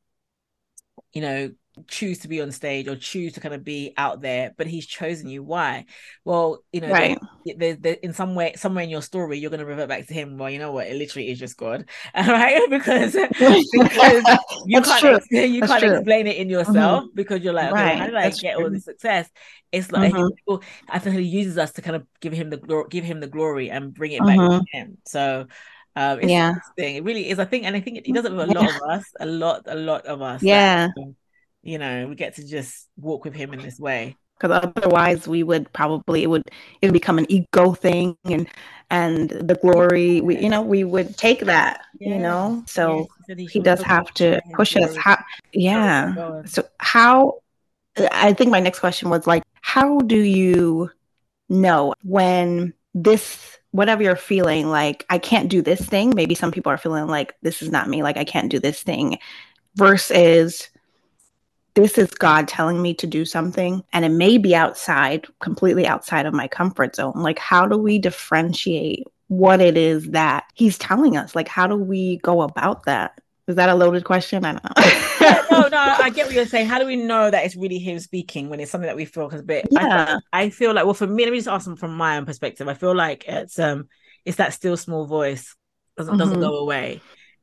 you 1.13 1.21
know, 1.23 1.53
choose 1.89 2.19
to 2.21 2.29
be 2.29 2.41
on 2.41 2.53
stage 2.53 2.89
or 2.89 2.97
choose 2.97 3.33
to 3.35 3.41
kind 3.41 3.55
of 3.55 3.65
be 3.65 3.95
out 3.97 4.21
there, 4.21 4.53
but 4.57 4.67
he's 4.67 4.87
chosen 4.87 5.29
you. 5.29 5.43
Why? 5.43 5.87
Well, 6.25 6.65
you 6.73 6.81
know, 6.81 6.93
Right. 6.93 7.19
There, 7.45 7.75
there, 7.75 7.95
in 8.03 8.13
some 8.13 8.35
way, 8.35 8.55
somewhere 8.57 8.85
in 8.85 8.91
your 8.91 9.03
story, 9.03 9.39
you're 9.39 9.51
going 9.51 9.61
to 9.61 9.67
revert 9.67 9.89
back 9.89 10.07
to 10.07 10.15
him. 10.15 10.39
Well, 10.39 10.51
you 10.51 10.59
know 10.59 10.73
what? 10.73 10.87
It 10.87 10.97
literally 10.97 11.31
is 11.31 11.39
just 11.39 11.57
God, 11.57 11.89
right? 12.15 12.61
because 12.71 13.17
because 13.73 14.25
you 14.65 14.81
can't 14.83 15.01
true. 15.01 15.19
you 15.31 15.61
That's 15.61 15.73
can't 15.73 15.83
true. 15.83 15.97
explain 15.97 16.27
it 16.27 16.37
in 16.37 16.49
yourself 16.51 17.07
because 17.15 17.43
you're 17.43 17.53
like, 17.53 17.73
okay, 17.73 17.87
well, 17.87 17.97
how 17.97 18.05
Right. 18.05 18.07
did 18.07 18.15
I 18.17 18.31
That's 18.31 18.43
get 18.43 18.57
all 18.57 18.65
true. 18.65 18.71
this 18.71 18.85
success? 18.85 19.29
It's 19.73 19.91
like 19.91 20.13
Mhm. 20.13 20.31
people, 20.37 20.63
I 20.89 20.99
feel 20.99 21.13
he 21.13 21.23
uses 21.23 21.59
us 21.59 21.73
to 21.73 21.83
kind 21.83 21.97
of 21.97 22.07
give 22.21 22.33
him 22.33 22.51
the 22.51 22.57
glory, 22.59 22.87
give 22.91 23.05
him 23.05 23.21
the 23.21 23.27
glory, 23.27 23.71
and 23.71 23.95
bring 23.95 24.13
it 24.13 24.25
back 24.27 24.39
to 24.39 24.79
him. 24.79 24.99
So. 25.07 25.47
Um, 25.97 26.21
it's 26.21 26.31
Yeah. 26.31 26.49
interesting. 26.55 26.95
It 26.97 27.05
really 27.05 27.29
is. 27.29 27.41
I 27.41 27.45
think, 27.45 27.65
and 27.65 27.75
I 27.75 27.81
think 27.81 28.07
he 28.07 28.13
does 28.13 28.25
it 28.25 28.31
with 28.31 28.49
a 28.49 28.53
lot 28.53 28.69
of 28.69 28.77
us, 28.91 29.05
a 29.19 29.27
lot, 29.27 29.63
a 29.67 29.75
lot 29.75 30.07
of 30.07 30.23
us. 30.23 30.41
Yeah. 30.45 30.89
um, 30.97 31.17
you 31.63 31.79
know, 31.79 32.07
we 32.07 32.15
get 32.15 32.37
to 32.37 32.47
just 32.47 32.89
walk 32.97 33.25
with 33.25 33.35
him 33.35 33.53
in 33.53 33.61
this 33.61 33.79
way. 33.79 34.17
Because 34.41 34.63
otherwise, 34.65 35.29
we 35.29 35.43
would 35.43 35.71
probably 35.73 36.23
it 36.23 36.31
would 36.31 36.51
it 36.81 36.87
would 36.87 36.95
become 36.95 37.19
an 37.19 37.27
ego 37.31 37.75
thing, 37.75 38.17
and 38.25 38.49
and 38.91 39.29
the 39.31 39.55
glory. 39.55 40.21
We 40.21 40.39
you 40.39 40.49
know 40.49 40.63
we 40.63 40.85
would 40.85 41.17
take 41.17 41.41
that. 41.41 41.83
Yeah. 41.99 42.15
You 42.15 42.19
know. 42.21 42.65
So 42.67 42.99
Yes, 42.99 43.07
he 43.19 43.25
said 43.25 43.39
he 43.39 43.45
he 43.45 43.51
shall 43.51 43.63
does 43.63 43.83
have 43.83 44.13
to 44.15 44.41
push 44.55 44.77
us. 44.77 44.97
How? 44.97 45.19
Yeah. 45.53 46.43
So 46.47 46.65
how? 46.79 47.41
I 48.13 48.33
think 48.33 48.51
my 48.51 48.61
next 48.61 48.79
question 48.79 49.11
was 49.11 49.27
like, 49.27 49.43
how 49.61 49.99
do 50.01 50.17
you 50.17 50.91
know 51.49 51.95
when 52.03 52.73
this 52.95 53.59
whatever 53.73 54.03
you're 54.03 54.17
feeling 54.17 54.69
like 54.69 55.05
I 55.11 55.19
can't 55.19 55.51
do 55.51 55.61
this 55.61 55.81
thing? 55.85 56.13
Maybe 56.15 56.35
some 56.35 56.51
people 56.51 56.73
are 56.73 56.79
feeling 56.79 57.09
like 57.09 57.35
this 57.43 57.63
is 57.63 57.71
not 57.71 57.89
me. 57.89 58.03
Like 58.03 58.17
I 58.17 58.25
can't 58.25 58.51
do 58.51 58.59
this 58.59 58.83
thing, 58.83 59.19
versus 59.77 60.71
this 61.75 61.99
is 61.99 62.11
God 62.11 62.49
telling 62.49 62.81
me 62.83 62.95
to 62.95 63.07
do 63.07 63.25
something 63.25 63.83
and 63.93 64.05
it 64.05 64.11
may 64.11 64.39
be 64.39 64.55
outside, 64.55 65.27
completely 65.41 65.87
outside 65.87 66.27
of 66.27 66.35
my 66.35 66.49
comfort 66.49 66.97
zone. 66.97 67.13
Like, 67.17 67.39
how 67.39 67.67
do 67.67 67.77
we 67.79 67.99
differentiate 67.99 69.07
what 69.29 69.61
it 69.61 69.77
is 69.77 70.11
that 70.11 70.45
He's 70.55 70.79
telling 70.79 71.17
us? 71.17 71.35
Like, 71.35 71.49
how 71.49 71.67
do 71.67 71.77
we 71.77 72.19
go 72.19 72.43
about 72.43 72.85
that? 72.85 73.21
Is 73.47 73.57
that 73.57 73.69
a 73.69 73.75
loaded 73.75 74.05
question? 74.05 74.45
I 74.45 74.53
don't 74.53 74.65
know. 74.65 74.91
no, 75.51 75.69
no, 75.69 75.79
I 76.01 76.11
get 76.11 76.27
what 76.27 76.35
you're 76.35 76.47
saying. 76.47 76.67
How 76.69 76.79
do 76.79 76.87
we 76.87 76.97
know 76.97 77.31
that 77.31 77.45
it's 77.45 77.57
really 77.57 77.79
him 77.79 77.99
speaking 77.99 78.49
when 78.49 78.61
it's 78.61 78.71
something 78.71 78.87
that 78.87 78.97
we 78.97 79.05
feel? 79.05 79.29
Because, 79.29 79.43
but 79.43 79.67
I, 79.75 79.87
yeah. 79.87 80.19
I 80.33 80.51
feel 80.51 80.73
like, 80.75 80.85
well, 80.85 80.95
for 80.95 81.07
me, 81.07 81.25
let 81.25 81.33
me 81.33 81.39
just 81.39 81.49
ask 81.49 81.65
them 81.67 81.77
from 81.77 81.97
my 81.97 82.17
own 82.17 82.27
perspective. 82.27 82.69
I 82.69 82.75
feel 82.75 82.95
like 82.95 83.25
it's 83.27 83.59
um, 83.59 83.89
it's 84.25 84.37
that 84.37 84.53
still 84.55 84.77
small 84.77 85.07
voice 85.07 85.55
doesn't 85.97 86.17
doesn't 86.17 86.39
Mhm. 86.39 86.41
go 86.41 86.59
away, 86.59 87.01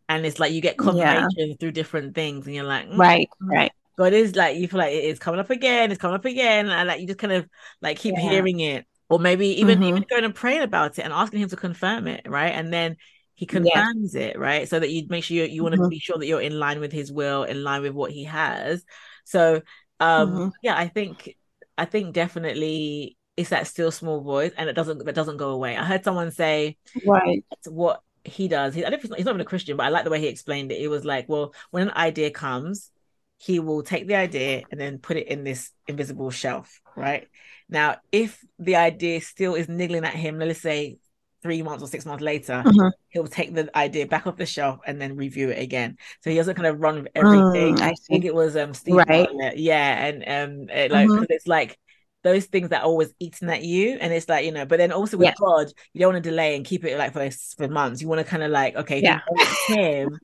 and 0.10 0.26
it's 0.26 0.40
like 0.40 0.52
you 0.54 0.62
get 0.62 0.78
Yeah. 0.78 0.84
confirmation 0.84 1.58
through 1.60 1.72
different 1.72 2.16
things, 2.16 2.46
and 2.46 2.56
you're 2.56 2.64
like, 2.64 2.88
mm, 2.88 2.98
Right. 2.98 3.30
Right. 3.42 3.72
God 3.98 4.14
is 4.14 4.36
like 4.36 4.58
you 4.58 4.68
feel 4.68 4.80
like 4.80 4.94
it 4.94 5.04
is 5.06 5.20
coming 5.20 5.40
up 5.40 5.50
again, 5.50 5.92
it's 5.92 6.02
coming 6.02 6.16
up 6.16 6.26
again, 6.26 6.70
and 6.70 6.88
like 6.88 7.02
you 7.02 7.08
just 7.08 7.20
kind 7.20 7.34
of 7.34 7.48
like 7.82 7.98
keep 7.98 8.18
Yeah. 8.18 8.18
hearing 8.18 8.60
it, 8.60 8.86
or 9.10 9.20
maybe 9.20 9.48
even 9.62 9.82
Mhm. 9.82 9.84
even 9.84 10.04
going 10.10 10.24
and 10.24 10.36
praying 10.36 10.62
about 10.62 10.98
it 11.00 11.04
and 11.04 11.14
asking 11.14 11.40
him 11.42 11.50
to 11.50 11.56
confirm 11.56 12.08
it, 12.08 12.22
right? 12.28 12.52
And 12.54 12.72
then 12.72 12.98
he 13.36 13.46
confirms 13.46 14.16
it, 14.16 14.38
right? 14.38 14.68
So 14.68 14.80
that 14.80 14.90
you 14.92 15.06
make 15.10 15.24
sure 15.24 15.38
you, 15.38 15.44
you 15.46 15.64
want 15.64 15.76
to 15.76 15.82
Mhm. 15.82 15.90
be 15.90 16.00
sure 16.00 16.18
that 16.18 16.26
you're 16.28 16.42
in 16.42 16.60
line 16.60 16.80
with 16.80 16.92
his 16.92 17.12
will, 17.12 17.44
in 17.44 17.64
line 17.64 17.82
with 17.82 17.94
what 17.94 18.12
he 18.12 18.26
has. 18.26 18.84
So 19.26 19.62
um 20.00 20.42
Mhm. 20.42 20.52
yeah, 20.62 20.78
I 20.78 20.88
think 20.88 21.36
I 21.78 21.86
think 21.86 22.14
definitely 22.14 23.18
it's 23.36 23.50
that 23.50 23.68
still 23.68 23.92
small 23.92 24.22
voice 24.22 24.52
and 24.58 24.70
it 24.70 24.74
doesn't 24.74 25.04
that 25.06 25.16
doesn't 25.16 25.38
go 25.38 25.50
away. 25.52 25.76
I 25.78 25.86
heard 25.86 26.04
someone 26.04 26.32
say 26.32 26.78
Right. 27.06 27.44
what 27.68 28.02
he 28.24 28.48
does. 28.48 28.74
He, 28.76 28.84
I 28.86 28.90
don't, 28.90 29.02
he's 29.02 29.10
not 29.10 29.20
even 29.20 29.42
a 29.42 29.46
Christian, 29.46 29.78
but 29.78 29.86
I 29.86 29.90
like 29.90 30.04
the 30.04 30.10
way 30.10 30.20
he 30.20 30.28
explained 30.28 30.72
it. 30.72 30.82
It 30.82 30.88
was 30.90 31.06
like, 31.06 31.28
well, 31.30 31.54
when 31.72 31.84
an 31.88 31.94
idea 31.96 32.32
comes, 32.32 32.92
he 33.38 33.60
will 33.60 33.84
take 33.84 34.08
the 34.08 34.16
idea 34.16 34.66
and 34.72 34.80
then 34.80 34.98
put 35.00 35.18
it 35.18 35.28
in 35.28 35.44
this 35.44 35.72
invisible 35.88 36.32
shelf, 36.32 36.82
right? 36.96 37.28
Now, 37.70 37.98
if 38.12 38.44
the 38.60 38.76
idea 38.78 39.22
still 39.22 39.56
is 39.56 39.70
niggling 39.70 40.06
at 40.06 40.14
him, 40.16 40.40
let's 40.40 40.62
say 40.62 40.98
three 41.44 41.62
months 41.62 41.84
or 41.84 41.88
six 41.88 42.06
months 42.06 42.24
later, 42.24 42.68
Mhm. 42.68 42.92
he'll 43.10 43.28
take 43.28 43.54
the 43.54 43.76
idea 43.78 44.08
back 44.08 44.28
off 44.28 44.38
the 44.38 44.46
shelf 44.46 44.80
and 44.86 45.00
then 45.00 45.16
review 45.16 45.50
it 45.50 45.60
again. 45.62 45.98
So 46.24 46.30
he 46.30 46.36
doesn't 46.36 46.56
kind 46.56 46.68
of 46.68 46.80
run 46.82 47.04
with 47.04 47.12
everything. 47.16 47.78
Mm, 47.78 47.82
I 47.82 47.90
I 47.92 47.94
think 48.10 48.26
it 48.26 48.34
was 48.36 48.56
um 48.58 48.74
Steve 48.74 49.04
Right. 49.08 49.30
Yeah, 49.56 50.06
and 50.06 50.24
um 50.64 50.70
it, 50.70 50.92
like 50.92 51.14
because 51.14 51.28
it's 51.30 51.48
like 51.48 51.78
those 52.24 52.46
things 52.46 52.70
that 52.70 52.82
are 52.82 52.86
always 52.86 53.14
eating 53.20 53.50
at 53.50 53.64
you, 53.64 53.98
and 54.02 54.12
it's 54.14 54.28
like 54.28 54.46
you 54.46 54.52
know. 54.52 54.66
But 54.66 54.78
then 54.78 54.92
also 54.92 55.18
with 55.18 55.30
Yes. 55.30 55.36
God, 55.36 55.72
you 55.94 56.02
don't 56.02 56.14
want 56.14 56.24
to 56.24 56.30
delay 56.30 56.56
and 56.56 56.66
keep 56.66 56.84
it 56.86 56.98
like 56.98 57.14
for 57.14 57.30
for 57.58 57.68
months. 57.68 58.02
You 58.02 58.08
want 58.08 58.20
to 58.20 58.26
kind 58.30 58.44
of 58.44 58.52
like 58.52 58.76
okay, 58.76 59.00
Yeah. 59.00 59.20
you 59.22 59.22
know 59.26 59.38
it's 59.40 59.64
Him, 59.68 60.20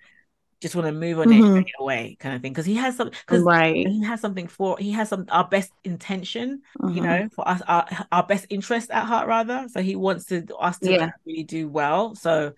just 0.63 0.75
want 0.75 0.87
to 0.87 0.93
move 0.93 1.19
on 1.19 1.27
mm-hmm. 1.27 1.57
it 1.57 1.67
away 1.77 2.15
kind 2.21 2.33
of 2.33 2.41
thing 2.41 2.53
because 2.53 2.65
he 2.65 2.73
has 2.73 2.95
some 2.95 3.09
because 3.09 3.43
right 3.43 3.85
he 3.85 4.01
has 4.01 4.21
something 4.21 4.47
for 4.47 4.77
he 4.79 4.91
has 4.93 5.09
some 5.09 5.25
our 5.29 5.45
best 5.45 5.73
intention 5.83 6.61
mm-hmm. 6.81 6.95
you 6.95 7.01
know 7.01 7.27
for 7.35 7.45
us 7.45 7.61
our, 7.67 7.85
our 8.13 8.23
best 8.23 8.47
interest 8.49 8.89
at 8.89 9.03
heart 9.03 9.27
rather 9.27 9.67
so 9.69 9.81
he 9.81 9.97
wants 9.97 10.23
to 10.23 10.45
us 10.55 10.79
to 10.79 10.89
yeah. 10.89 11.11
really 11.25 11.43
do 11.43 11.67
well 11.67 12.15
so 12.15 12.47
as 12.47 12.53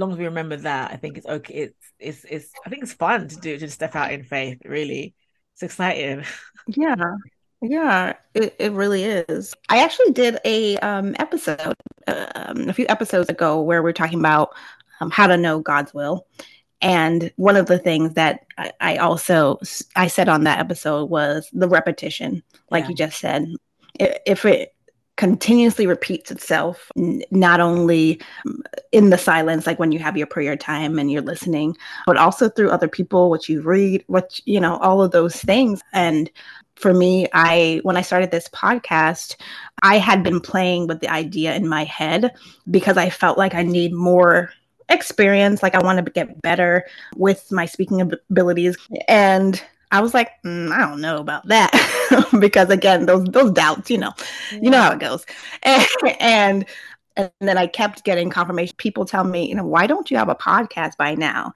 long 0.00 0.10
as 0.10 0.16
we 0.16 0.24
remember 0.24 0.56
that 0.56 0.90
i 0.90 0.96
think 0.96 1.18
it's 1.18 1.26
okay 1.26 1.54
it's 1.54 1.92
it's 1.98 2.24
it's 2.24 2.52
i 2.64 2.70
think 2.70 2.82
it's 2.82 2.94
fun 2.94 3.28
to 3.28 3.36
do 3.36 3.58
to 3.58 3.68
step 3.68 3.94
out 3.94 4.10
in 4.10 4.24
faith 4.24 4.58
really 4.64 5.14
it's 5.52 5.62
exciting 5.62 6.24
yeah 6.66 7.14
yeah, 7.62 8.14
it, 8.32 8.56
it 8.58 8.72
really 8.72 9.04
is. 9.04 9.54
I 9.68 9.84
actually 9.84 10.12
did 10.12 10.38
a 10.46 10.78
um, 10.78 11.14
episode 11.18 11.74
um, 12.06 12.70
a 12.70 12.72
few 12.72 12.86
episodes 12.88 13.28
ago 13.28 13.60
where 13.60 13.82
we 13.82 13.90
are 13.90 13.92
talking 13.92 14.18
about 14.18 14.54
um, 15.02 15.10
how 15.10 15.26
to 15.26 15.36
know 15.36 15.60
God's 15.60 15.92
will, 15.92 16.26
and 16.82 17.30
one 17.36 17.56
of 17.56 17.66
the 17.66 17.78
things 17.78 18.14
that 18.14 18.46
I, 18.56 18.72
I 18.80 18.96
also 18.96 19.58
I 19.96 20.06
said 20.06 20.28
on 20.28 20.44
that 20.44 20.58
episode 20.58 21.10
was 21.10 21.48
the 21.52 21.68
repetition, 21.68 22.42
like 22.70 22.84
yeah. 22.84 22.88
you 22.90 22.94
just 22.96 23.18
said. 23.18 23.46
If 23.98 24.44
it 24.44 24.74
continuously 25.16 25.86
repeats 25.86 26.30
itself, 26.30 26.90
not 26.96 27.60
only 27.60 28.18
mm, 28.46 28.60
in 28.92 29.10
the 29.10 29.18
silence, 29.18 29.66
like 29.66 29.78
when 29.78 29.92
you 29.92 29.98
have 29.98 30.16
your 30.16 30.26
prayer 30.26 30.56
time 30.56 30.98
and 30.98 31.12
you're 31.12 31.20
listening, 31.20 31.76
but 32.06 32.16
also 32.16 32.48
through 32.48 32.70
other 32.70 32.88
people, 32.88 33.28
what 33.28 33.46
you 33.46 33.60
read, 33.60 34.02
what 34.06 34.40
you 34.46 34.58
know, 34.58 34.78
all 34.78 35.02
of 35.02 35.10
those 35.10 35.36
things. 35.36 35.82
And 35.92 36.30
for 36.76 36.94
me, 36.94 37.26
I 37.34 37.80
when 37.82 37.98
I 37.98 38.00
started 38.00 38.30
this 38.30 38.48
podcast, 38.48 39.36
I 39.82 39.98
had 39.98 40.22
been 40.22 40.40
playing 40.40 40.86
with 40.86 41.00
the 41.00 41.10
idea 41.10 41.54
in 41.54 41.68
my 41.68 41.84
head 41.84 42.32
because 42.70 42.96
I 42.96 43.10
felt 43.10 43.36
like 43.36 43.54
I 43.54 43.62
need 43.62 43.92
more 43.92 44.50
experience. 44.90 45.62
Like 45.62 45.74
I 45.74 45.82
want 45.82 46.04
to 46.04 46.10
get 46.10 46.40
better 46.42 46.86
with 47.16 47.50
my 47.50 47.66
speaking 47.66 48.00
abilities. 48.00 48.76
And 49.08 49.62
I 49.92 50.00
was 50.00 50.14
like, 50.14 50.30
mm, 50.44 50.70
I 50.70 50.78
don't 50.78 51.00
know 51.00 51.18
about 51.18 51.46
that 51.48 51.70
because 52.40 52.70
again, 52.70 53.06
those 53.06 53.24
those 53.24 53.50
doubts, 53.52 53.90
you 53.90 53.98
know, 53.98 54.12
yeah. 54.52 54.58
you 54.62 54.70
know 54.70 54.80
how 54.80 54.92
it 54.92 55.00
goes. 55.00 55.26
And, 55.62 55.86
and 56.20 56.66
and 57.16 57.30
then 57.40 57.58
I 57.58 57.66
kept 57.66 58.04
getting 58.04 58.30
confirmation. 58.30 58.74
People 58.78 59.04
tell 59.04 59.24
me, 59.24 59.48
you 59.48 59.54
know, 59.54 59.66
why 59.66 59.86
don't 59.86 60.10
you 60.10 60.16
have 60.16 60.28
a 60.28 60.34
podcast 60.34 60.96
by 60.96 61.14
now? 61.14 61.52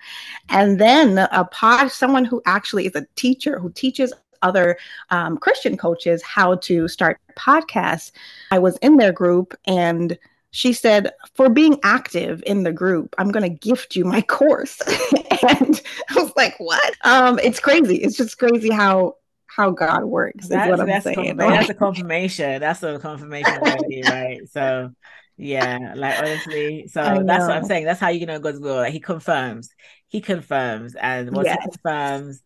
And 0.48 0.80
then 0.80 1.18
a 1.18 1.44
pod, 1.50 1.90
someone 1.90 2.24
who 2.24 2.42
actually 2.44 2.86
is 2.86 2.94
a 2.94 3.06
teacher 3.14 3.58
who 3.58 3.70
teaches 3.70 4.12
other 4.42 4.76
um, 5.10 5.38
Christian 5.38 5.76
coaches 5.76 6.22
how 6.22 6.56
to 6.56 6.86
start 6.88 7.18
podcasts. 7.36 8.12
I 8.50 8.58
was 8.58 8.76
in 8.78 8.98
their 8.98 9.12
group 9.12 9.56
and 9.66 10.18
she 10.54 10.72
said, 10.72 11.10
for 11.34 11.48
being 11.48 11.80
active 11.82 12.40
in 12.46 12.62
the 12.62 12.72
group, 12.72 13.16
I'm 13.18 13.32
going 13.32 13.42
to 13.42 13.58
gift 13.58 13.96
you 13.96 14.04
my 14.04 14.20
course. 14.20 14.80
and 15.48 15.82
I 16.08 16.14
was 16.14 16.32
like, 16.36 16.54
what? 16.58 16.94
Um, 17.02 17.40
it's 17.40 17.58
crazy. 17.58 17.96
It's 17.96 18.16
just 18.16 18.38
crazy 18.38 18.70
how 18.70 19.16
how 19.46 19.70
God 19.70 20.04
works. 20.04 20.46
That's, 20.46 20.70
what 20.70 20.78
I'm 20.78 20.86
that's 20.86 21.04
saying. 21.04 21.36
that's 21.36 21.70
a 21.70 21.74
confirmation. 21.74 22.60
That's 22.60 22.84
a 22.84 23.00
confirmation 23.00 23.52
already, 23.52 24.02
right? 24.08 24.48
So 24.48 24.92
yeah, 25.36 25.94
like 25.96 26.20
honestly, 26.20 26.86
so 26.86 27.24
that's 27.26 27.48
what 27.48 27.56
I'm 27.56 27.64
saying. 27.64 27.84
That's 27.84 28.00
how 28.00 28.10
you 28.10 28.24
know 28.24 28.38
God's 28.38 28.60
will. 28.60 28.76
Like 28.76 28.92
he 28.92 29.00
confirms. 29.00 29.70
He 30.06 30.20
confirms. 30.20 30.94
And 30.94 31.32
once 31.34 31.46
yes. 31.46 31.58
he 31.64 31.70
confirms, 31.70 32.42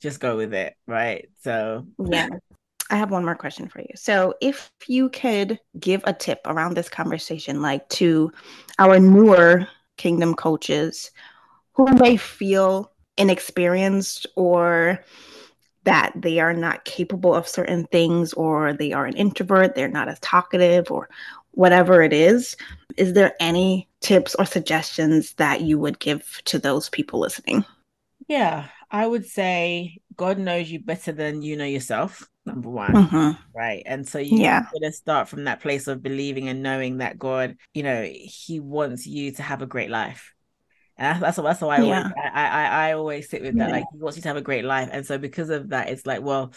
just 0.00 0.18
go 0.18 0.38
with 0.38 0.54
it, 0.54 0.74
right? 0.86 1.28
So 1.42 1.86
yeah. 1.98 2.28
I 2.90 2.96
have 2.96 3.10
one 3.10 3.24
more 3.24 3.36
question 3.36 3.68
for 3.68 3.80
you. 3.80 3.88
So, 3.94 4.34
if 4.40 4.70
you 4.86 5.08
could 5.08 5.58
give 5.78 6.02
a 6.04 6.12
tip 6.12 6.40
around 6.44 6.74
this 6.74 6.88
conversation, 6.88 7.62
like 7.62 7.88
to 7.90 8.32
our 8.78 8.98
newer 8.98 9.66
kingdom 9.96 10.34
coaches 10.34 11.10
who 11.72 11.86
may 11.94 12.16
feel 12.16 12.90
inexperienced 13.16 14.26
or 14.34 15.04
that 15.84 16.12
they 16.14 16.40
are 16.40 16.52
not 16.52 16.84
capable 16.84 17.34
of 17.34 17.48
certain 17.48 17.86
things, 17.86 18.32
or 18.34 18.74
they 18.74 18.92
are 18.92 19.06
an 19.06 19.16
introvert, 19.16 19.74
they're 19.74 19.88
not 19.88 20.08
as 20.08 20.20
talkative, 20.20 20.90
or 20.90 21.08
whatever 21.52 22.02
it 22.02 22.12
is, 22.12 22.56
is 22.96 23.14
there 23.14 23.34
any 23.40 23.88
tips 24.00 24.34
or 24.34 24.44
suggestions 24.44 25.34
that 25.34 25.62
you 25.62 25.78
would 25.78 25.98
give 25.98 26.42
to 26.44 26.58
those 26.58 26.88
people 26.90 27.20
listening? 27.20 27.64
Yeah, 28.28 28.66
I 28.90 29.06
would 29.06 29.26
say 29.26 29.98
God 30.16 30.38
knows 30.38 30.70
you 30.70 30.80
better 30.80 31.12
than 31.12 31.42
you 31.42 31.56
know 31.56 31.64
yourself 31.64 32.28
number 32.52 32.70
one 32.70 32.92
mm-hmm. 32.92 33.58
right 33.58 33.82
and 33.86 34.06
so 34.06 34.18
you 34.18 34.38
yeah. 34.38 34.64
to 34.82 34.92
start 34.92 35.28
from 35.28 35.44
that 35.44 35.60
place 35.60 35.86
of 35.86 36.02
believing 36.02 36.48
and 36.48 36.62
knowing 36.62 36.98
that 36.98 37.18
god 37.18 37.56
you 37.74 37.82
know 37.82 38.02
he 38.04 38.60
wants 38.60 39.06
you 39.06 39.32
to 39.32 39.42
have 39.42 39.62
a 39.62 39.66
great 39.66 39.90
life 39.90 40.34
and 40.96 41.22
that's, 41.22 41.36
that's, 41.38 41.60
why 41.62 41.76
I, 41.76 41.82
yeah. 41.82 41.98
always, 41.98 42.12
I, 42.16 42.46
I 42.46 42.64
I 42.64 42.92
always 42.92 43.30
sit 43.30 43.42
with 43.42 43.56
that 43.56 43.68
yeah. 43.68 43.74
like 43.76 43.84
he 43.92 43.98
wants 43.98 44.16
you 44.16 44.22
to 44.22 44.28
have 44.28 44.36
a 44.36 44.42
great 44.42 44.64
life 44.64 44.90
and 44.92 45.06
so 45.06 45.18
because 45.18 45.50
of 45.50 45.70
that 45.70 45.88
it's 45.88 46.06
like 46.06 46.22
well 46.22 46.52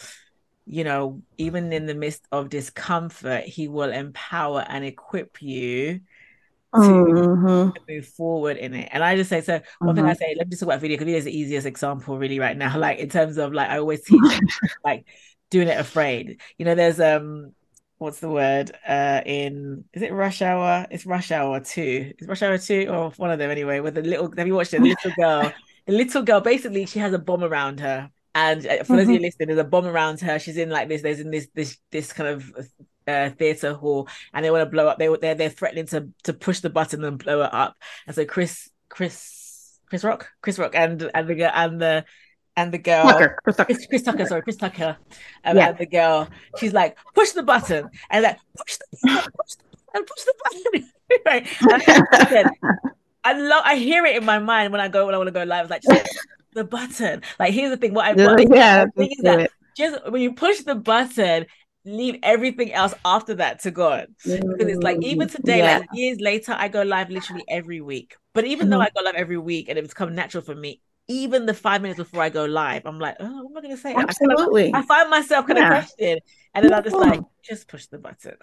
you 0.65 0.83
know 0.83 1.21
even 1.37 1.71
in 1.71 1.85
the 1.85 1.95
midst 1.95 2.25
of 2.31 2.49
discomfort 2.49 3.43
he 3.43 3.67
will 3.67 3.91
empower 3.91 4.65
and 4.67 4.83
equip 4.83 5.41
you 5.41 6.01
to 6.73 6.79
mm-hmm. 6.79 7.69
move 7.87 8.07
forward 8.07 8.57
in 8.57 8.73
it. 8.73 8.89
And 8.91 9.03
I 9.03 9.15
just 9.15 9.29
say, 9.29 9.41
so 9.41 9.61
one 9.77 9.95
mm-hmm. 9.95 9.95
thing 9.95 10.05
I 10.05 10.13
say, 10.13 10.35
let 10.37 10.47
me 10.47 10.51
just 10.51 10.61
talk 10.61 10.67
about 10.67 10.81
video 10.81 10.95
because 10.95 11.05
video 11.05 11.17
is 11.19 11.25
the 11.25 11.37
easiest 11.37 11.67
example 11.67 12.17
really 12.17 12.39
right 12.39 12.57
now. 12.57 12.77
Like 12.83 12.99
in 12.99 13.07
terms 13.07 13.37
of 13.37 13.53
like 13.53 13.69
I 13.69 13.77
always 13.77 14.03
teach 14.03 14.19
like 14.83 15.05
doing 15.53 15.67
it 15.67 15.79
afraid. 15.79 16.41
You 16.57 16.65
know, 16.65 16.75
there's 16.75 16.99
um 16.99 17.53
what's 17.99 18.19
the 18.19 18.29
word 18.29 18.71
uh 18.87 19.21
in 19.25 19.85
is 19.93 20.01
it 20.01 20.11
rush 20.11 20.41
hour? 20.41 20.87
It's 20.89 21.05
rush 21.05 21.31
hour 21.31 21.59
two. 21.59 22.11
It's 22.17 22.27
rush 22.27 22.41
hour 22.41 22.57
two? 22.57 22.87
Or 22.89 23.11
one 23.17 23.31
of 23.31 23.37
them 23.37 23.51
anyway 23.51 23.79
with 23.79 23.93
the 23.93 24.01
little 24.01 24.33
have 24.35 24.47
you 24.47 24.55
watched 24.55 24.73
it? 24.73 24.81
The 24.81 24.89
little 24.89 25.11
girl. 25.15 25.53
The 25.85 25.93
little 25.93 26.23
girl 26.23 26.41
basically 26.41 26.85
she 26.87 26.99
has 26.99 27.13
a 27.13 27.19
bomb 27.19 27.43
around 27.43 27.79
her. 27.81 28.09
And 28.35 28.65
uh, 28.65 28.83
for 28.83 28.95
those 28.95 29.01
mm-hmm. 29.01 29.01
of 29.01 29.09
you 29.09 29.15
mm-hmm. 29.15 29.23
listening 29.25 29.47
there's 29.49 29.59
a 29.59 29.63
bomb 29.63 29.85
around 29.85 30.21
her. 30.21 30.39
She's 30.39 30.57
in 30.57 30.71
like 30.71 30.89
this 30.89 31.03
there's 31.03 31.19
in 31.19 31.29
this 31.29 31.47
this 31.53 31.77
this 31.91 32.11
kind 32.11 32.29
of 32.29 32.51
uh, 33.07 33.29
theater 33.29 33.73
hall 33.73 34.07
and 34.33 34.43
they 34.43 34.49
want 34.49 34.63
to 34.63 34.71
blow 34.71 34.87
up. 34.87 34.97
They 34.97 35.15
they're, 35.21 35.35
they're 35.35 35.49
threatening 35.49 35.85
to 35.87 36.09
to 36.23 36.33
push 36.33 36.61
the 36.61 36.71
button 36.71 37.03
and 37.03 37.19
blow 37.19 37.43
it 37.43 37.53
up. 37.53 37.77
And 38.07 38.15
so 38.15 38.25
chris 38.25 38.69
chris 38.89 39.79
chris 39.85 40.03
rock? 40.03 40.29
Chris 40.41 40.57
rock 40.57 40.73
and 40.73 41.11
and 41.13 41.29
the 41.29 41.57
and 41.57 41.79
the 41.79 42.05
and 42.55 42.71
the 42.71 42.77
girl 42.77 43.03
Tucker, 43.03 43.37
Chris, 43.43 43.55
Tucker. 43.55 43.73
Chris, 43.73 43.87
Chris 43.87 44.01
Tucker, 44.03 44.25
sorry, 44.25 44.41
Chris 44.41 44.57
Tucker, 44.57 44.97
and, 45.43 45.57
yeah. 45.57 45.71
the 45.71 45.85
girl, 45.85 46.27
she's 46.59 46.73
like, 46.73 46.97
push 47.15 47.31
the 47.31 47.43
button, 47.43 47.89
and 48.09 48.23
like 48.23 48.37
push 48.57 48.77
the 48.77 48.85
button, 49.03 49.31
push 49.33 49.55
the 49.55 49.63
button, 49.93 50.05
push 50.05 50.23
the 50.23 50.33
button. 50.43 50.89
right. 51.25 51.47
I, 51.61 52.29
said, 52.29 52.47
I 53.23 53.33
love 53.33 53.63
I 53.65 53.75
hear 53.75 54.05
it 54.05 54.15
in 54.15 54.25
my 54.25 54.39
mind 54.39 54.71
when 54.71 54.81
I 54.81 54.87
go 54.87 55.05
when 55.05 55.15
I 55.15 55.17
want 55.17 55.27
to 55.27 55.31
go 55.31 55.43
live. 55.43 55.69
It's 55.71 55.87
like 55.87 56.07
the 56.53 56.63
button. 56.63 57.21
Like 57.39 57.53
here's 57.53 57.71
the 57.71 57.77
thing, 57.77 57.93
what 57.93 58.05
I 58.05 58.13
want 58.13 58.53
yeah, 58.53 58.85
the 58.85 58.91
thing 58.91 59.11
is 59.11 59.23
that 59.23 59.51
just 59.75 60.11
when 60.11 60.21
you 60.21 60.33
push 60.33 60.59
the 60.61 60.75
button, 60.75 61.45
leave 61.85 62.19
everything 62.23 62.73
else 62.73 62.93
after 63.03 63.35
that 63.35 63.59
to 63.61 63.71
God. 63.71 64.07
Because 64.23 64.67
it's 64.67 64.83
like 64.83 65.01
even 65.01 65.27
today, 65.27 65.59
yeah. 65.59 65.79
like 65.79 65.89
years 65.93 66.19
later, 66.19 66.55
I 66.57 66.67
go 66.67 66.83
live 66.83 67.09
literally 67.09 67.43
every 67.47 67.81
week. 67.81 68.15
But 68.33 68.45
even 68.45 68.65
mm-hmm. 68.65 68.71
though 68.71 68.81
I 68.81 68.89
go 68.95 69.03
live 69.03 69.15
every 69.15 69.37
week 69.37 69.69
and 69.69 69.77
it's 69.77 69.93
come 69.93 70.15
natural 70.15 70.43
for 70.43 70.55
me, 70.55 70.81
even 71.07 71.45
the 71.45 71.53
five 71.53 71.81
minutes 71.81 71.97
before 71.97 72.21
I 72.21 72.29
go 72.29 72.45
live, 72.45 72.85
I'm 72.85 72.99
like, 72.99 73.17
oh, 73.19 73.43
what 73.43 73.51
am 73.51 73.57
I 73.57 73.61
going 73.61 73.75
to 73.75 73.81
say? 73.81 73.93
Absolutely. 73.93 74.73
I, 74.73 74.79
I, 74.79 74.81
find 74.83 75.09
myself 75.09 75.47
kind 75.47 75.59
yeah. 75.59 75.65
of 75.65 75.85
question, 75.85 76.19
and 76.53 76.65
then 76.65 76.73
I'm 76.73 76.83
just 76.83 76.95
like, 76.95 77.21
just 77.43 77.67
push 77.67 77.87
the 77.87 77.97
button. 77.97 78.35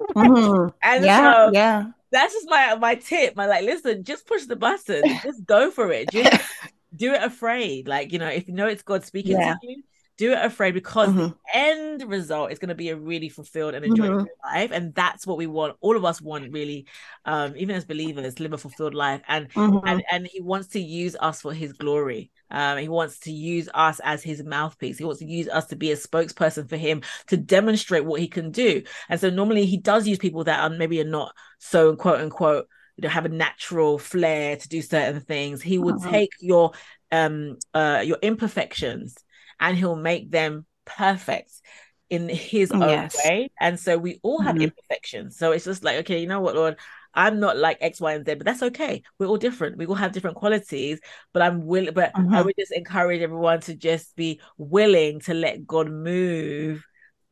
mm-hmm. 0.00 0.68
And 0.82 1.04
yeah, 1.04 1.46
so 1.46 1.52
yeah. 1.52 1.86
That's 2.10 2.32
just 2.32 2.48
my 2.48 2.74
my 2.76 2.94
tip. 2.94 3.36
My 3.36 3.46
like, 3.46 3.64
listen, 3.64 4.02
just 4.02 4.26
push 4.26 4.46
the 4.46 4.56
button. 4.56 5.02
just 5.22 5.44
go 5.44 5.70
for 5.70 5.92
it. 5.92 6.10
Just 6.10 6.42
do 6.96 7.12
it 7.12 7.22
afraid. 7.22 7.86
Like 7.86 8.12
you 8.12 8.18
know, 8.18 8.28
if 8.28 8.48
you 8.48 8.54
know 8.54 8.66
it's 8.66 8.82
God 8.82 9.04
speaking 9.04 9.38
yeah. 9.38 9.54
to 9.54 9.58
you, 9.62 9.82
do 10.18 10.32
it 10.32 10.44
afraid 10.44 10.74
because 10.74 11.08
mm-hmm. 11.08 11.18
the 11.18 11.34
end 11.54 12.02
result 12.02 12.52
is 12.52 12.58
going 12.58 12.68
to 12.68 12.74
be 12.74 12.90
a 12.90 12.96
really 12.96 13.28
fulfilled 13.28 13.74
and 13.74 13.84
enjoyable 13.84 14.24
mm-hmm. 14.24 14.54
life 14.56 14.70
and 14.72 14.94
that's 14.94 15.26
what 15.26 15.38
we 15.38 15.46
want 15.46 15.76
all 15.80 15.96
of 15.96 16.04
us 16.04 16.20
want 16.20 16.52
really 16.52 16.86
um 17.24 17.54
even 17.56 17.74
as 17.74 17.84
believers 17.84 18.38
live 18.38 18.52
a 18.52 18.58
fulfilled 18.58 18.94
life 18.94 19.22
and 19.28 19.48
mm-hmm. 19.50 19.86
and 19.86 20.02
and 20.10 20.26
he 20.26 20.40
wants 20.40 20.68
to 20.68 20.80
use 20.80 21.16
us 21.20 21.40
for 21.40 21.54
his 21.54 21.72
glory 21.72 22.30
um, 22.50 22.78
he 22.78 22.88
wants 22.88 23.20
to 23.20 23.32
use 23.32 23.68
us 23.74 24.00
as 24.02 24.22
his 24.22 24.42
mouthpiece. 24.42 24.98
He 24.98 25.04
wants 25.04 25.20
to 25.20 25.26
use 25.26 25.48
us 25.48 25.66
to 25.66 25.76
be 25.76 25.92
a 25.92 25.96
spokesperson 25.96 26.68
for 26.68 26.76
him 26.76 27.02
to 27.26 27.36
demonstrate 27.36 28.04
what 28.04 28.20
he 28.20 28.28
can 28.28 28.50
do. 28.50 28.82
And 29.08 29.20
so 29.20 29.30
normally 29.30 29.66
he 29.66 29.76
does 29.76 30.06
use 30.06 30.18
people 30.18 30.44
that 30.44 30.60
are 30.60 30.70
maybe 30.70 31.00
are 31.00 31.04
not 31.04 31.34
so 31.58 31.94
quote 31.94 32.20
unquote 32.20 32.66
you 32.96 33.02
know 33.02 33.08
have 33.10 33.26
a 33.26 33.30
natural 33.30 33.98
flair 33.98 34.56
to 34.56 34.68
do 34.68 34.80
certain 34.82 35.20
things. 35.20 35.62
He 35.62 35.78
would 35.78 35.96
mm-hmm. 35.96 36.10
take 36.10 36.30
your 36.40 36.72
um 37.12 37.56
uh 37.74 38.02
your 38.04 38.18
imperfections 38.22 39.14
and 39.60 39.76
he'll 39.76 39.96
make 39.96 40.30
them 40.30 40.66
perfect 40.84 41.52
in 42.10 42.28
his 42.28 42.70
own 42.70 42.80
yes. 42.80 43.16
way. 43.24 43.50
And 43.60 43.78
so 43.78 43.98
we 43.98 44.18
all 44.22 44.40
have 44.40 44.54
mm-hmm. 44.54 44.64
imperfections. 44.64 45.36
So 45.36 45.52
it's 45.52 45.64
just 45.64 45.84
like, 45.84 45.96
okay, 45.98 46.20
you 46.20 46.26
know 46.26 46.40
what, 46.40 46.54
Lord, 46.54 46.76
I'm 47.14 47.40
not 47.40 47.56
like 47.56 47.78
X, 47.80 48.00
Y, 48.00 48.12
and 48.12 48.24
Z, 48.24 48.34
but 48.34 48.44
that's 48.44 48.62
okay. 48.62 49.02
We're 49.18 49.26
all 49.26 49.36
different. 49.36 49.76
We 49.76 49.86
all 49.86 49.94
have 49.94 50.12
different 50.12 50.36
qualities. 50.36 51.00
But 51.32 51.42
I'm 51.42 51.66
willing, 51.66 51.94
but 51.94 52.12
mm-hmm. 52.14 52.34
I 52.34 52.42
would 52.42 52.54
just 52.58 52.72
encourage 52.72 53.20
everyone 53.20 53.60
to 53.62 53.74
just 53.74 54.14
be 54.16 54.40
willing 54.56 55.20
to 55.20 55.34
let 55.34 55.66
God 55.66 55.90
move 55.90 56.84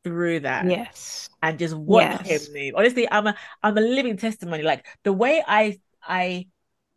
through 0.04 0.40
that. 0.40 0.68
Yes. 0.68 1.28
And 1.42 1.58
just 1.58 1.74
watch 1.74 2.26
yes. 2.26 2.46
him 2.46 2.54
move. 2.54 2.74
Honestly, 2.76 3.08
I'm 3.10 3.26
a 3.28 3.36
I'm 3.62 3.78
a 3.78 3.80
living 3.80 4.16
testimony. 4.16 4.62
Like 4.62 4.86
the 5.04 5.12
way 5.12 5.42
I 5.46 5.78
I 6.02 6.48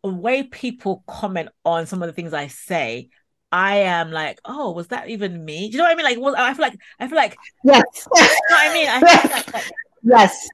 the 0.02 0.10
way 0.10 0.42
people 0.42 1.04
comment 1.06 1.50
on 1.64 1.86
some 1.86 2.02
of 2.02 2.08
the 2.08 2.12
things 2.12 2.32
I 2.32 2.46
say, 2.48 3.10
I 3.52 3.78
am 3.78 4.10
like, 4.10 4.40
oh, 4.44 4.72
was 4.72 4.88
that 4.88 5.08
even 5.08 5.44
me? 5.44 5.68
Do 5.68 5.72
you 5.72 5.78
know 5.78 5.84
what 5.84 5.92
I 5.92 5.96
mean? 5.96 6.04
Like, 6.04 6.18
was 6.18 6.34
I 6.36 6.54
feel 6.54 6.62
like 6.62 6.78
I 6.98 7.08
feel 7.08 7.16
like 7.16 7.36
yes. 7.64 8.08
You 8.16 8.22
know 8.22 8.26
what 8.50 8.70
I 8.70 8.74
mean? 8.74 8.88
I 8.88 9.00
feel 9.00 9.30
like, 9.30 9.54
like 9.54 9.72
yes. 10.02 10.48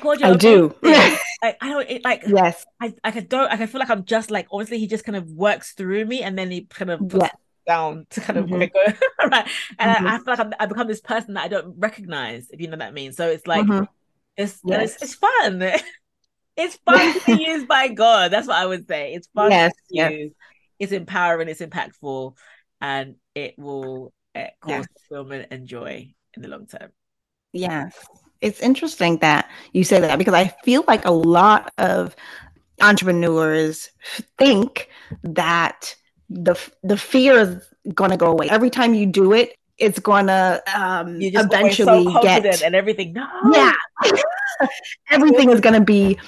God, 0.00 0.22
I 0.22 0.34
do. 0.36 0.74
like, 0.82 1.56
I 1.60 1.68
don't 1.68 1.88
it, 1.88 2.04
like. 2.04 2.22
Yes. 2.26 2.64
I 2.80 2.94
I 3.04 3.10
don't. 3.10 3.50
I 3.52 3.66
feel 3.66 3.78
like 3.78 3.90
I'm 3.90 4.04
just 4.04 4.30
like. 4.30 4.46
Obviously, 4.50 4.78
he 4.78 4.86
just 4.86 5.04
kind 5.04 5.16
of 5.16 5.28
works 5.30 5.72
through 5.72 6.04
me, 6.06 6.22
and 6.22 6.38
then 6.38 6.50
he 6.50 6.62
kind 6.64 6.90
of 6.90 7.00
puts 7.00 7.24
yes. 7.24 7.36
down 7.66 8.06
to 8.10 8.20
kind 8.20 8.38
of 8.38 8.46
mm-hmm. 8.46 8.64
go 8.72 9.28
right. 9.28 9.48
And 9.78 9.96
mm-hmm. 9.96 10.06
I, 10.06 10.14
I, 10.14 10.18
feel 10.18 10.24
like 10.26 10.40
I'm, 10.40 10.52
I 10.58 10.66
become 10.66 10.88
this 10.88 11.00
person 11.00 11.34
that 11.34 11.44
I 11.44 11.48
don't 11.48 11.78
recognize, 11.78 12.48
if 12.50 12.60
you 12.60 12.68
know 12.68 12.76
what 12.76 12.86
I 12.86 12.90
mean. 12.90 13.12
So 13.12 13.28
it's 13.28 13.46
like 13.46 13.66
mm-hmm. 13.66 13.84
it's, 14.36 14.60
yes. 14.64 14.94
it's 14.94 15.02
it's 15.02 15.14
fun. 15.14 15.62
it's 16.56 16.76
fun 16.84 17.20
to 17.20 17.36
be 17.36 17.44
used 17.44 17.68
by 17.68 17.88
God. 17.88 18.30
That's 18.32 18.48
what 18.48 18.56
I 18.56 18.66
would 18.66 18.86
say. 18.88 19.14
It's 19.14 19.28
fun 19.34 19.50
yes. 19.50 19.72
to 19.72 19.78
yes. 19.90 20.12
use. 20.12 20.32
It's 20.82 20.92
empowering. 20.92 21.48
It's 21.48 21.60
impactful, 21.60 22.36
and 22.80 23.14
it 23.34 23.58
will 23.58 24.12
uh, 24.34 24.46
cause 24.60 24.70
yes. 24.70 24.86
fulfillment 25.08 25.48
and 25.50 25.66
joy 25.66 26.12
in 26.34 26.42
the 26.42 26.48
long 26.48 26.66
term. 26.66 26.90
Yes 27.52 27.94
it's 28.42 28.60
interesting 28.60 29.18
that 29.18 29.48
you 29.72 29.84
say 29.84 30.00
that 30.00 30.18
because 30.18 30.34
I 30.34 30.48
feel 30.64 30.84
like 30.86 31.04
a 31.06 31.10
lot 31.10 31.72
of 31.78 32.14
entrepreneurs 32.80 33.88
think 34.36 34.88
that 35.22 35.94
the 36.28 36.56
the 36.82 36.96
fear 36.96 37.38
is 37.38 37.68
going 37.94 38.10
to 38.10 38.16
go 38.16 38.26
away 38.26 38.50
every 38.50 38.68
time 38.68 38.94
you 38.94 39.06
do 39.06 39.32
it. 39.32 39.56
It's 39.78 39.98
going 39.98 40.26
to 40.26 40.62
um, 40.74 41.18
eventually 41.20 42.04
so 42.04 42.22
get 42.22 42.62
and 42.62 42.74
everything. 42.74 43.14
No, 43.14 43.26
yeah, 43.52 43.72
everything 45.10 45.50
is 45.50 45.60
going 45.60 45.74
to 45.74 45.84
be 45.84 46.18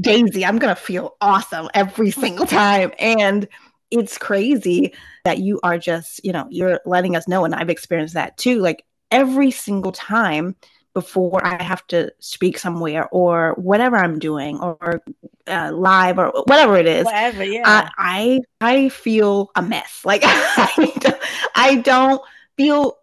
Daisy. 0.00 0.44
I'm 0.44 0.58
going 0.58 0.74
to 0.74 0.80
feel 0.80 1.16
awesome 1.20 1.68
every 1.74 2.10
single 2.10 2.46
time, 2.46 2.92
and 2.98 3.46
it's 3.90 4.18
crazy 4.18 4.94
that 5.24 5.38
you 5.38 5.60
are 5.62 5.78
just 5.78 6.24
you 6.24 6.32
know 6.32 6.46
you're 6.50 6.80
letting 6.84 7.16
us 7.16 7.28
know, 7.28 7.44
and 7.44 7.54
I've 7.54 7.70
experienced 7.70 8.14
that 8.14 8.36
too. 8.36 8.60
Like 8.60 8.84
every 9.10 9.50
single 9.50 9.92
time 9.92 10.56
before 10.94 11.44
I 11.44 11.62
have 11.62 11.86
to 11.88 12.12
speak 12.18 12.58
somewhere 12.58 13.08
or 13.10 13.54
whatever 13.56 13.96
I'm 13.96 14.18
doing 14.18 14.58
or 14.58 15.02
uh, 15.46 15.70
live 15.72 16.18
or 16.18 16.32
whatever 16.46 16.76
it 16.76 16.86
is. 16.86 17.04
Whatever, 17.04 17.44
yeah. 17.44 17.62
Uh, 17.64 17.88
I 17.96 18.40
I 18.60 18.88
feel 18.88 19.50
a 19.54 19.62
mess. 19.62 20.00
Like 20.04 20.22
I 20.24 20.92
don't, 21.00 21.22
I 21.54 21.76
don't 21.76 22.22
feel 22.56 22.96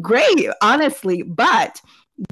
great, 0.00 0.48
honestly. 0.62 1.22
But 1.22 1.80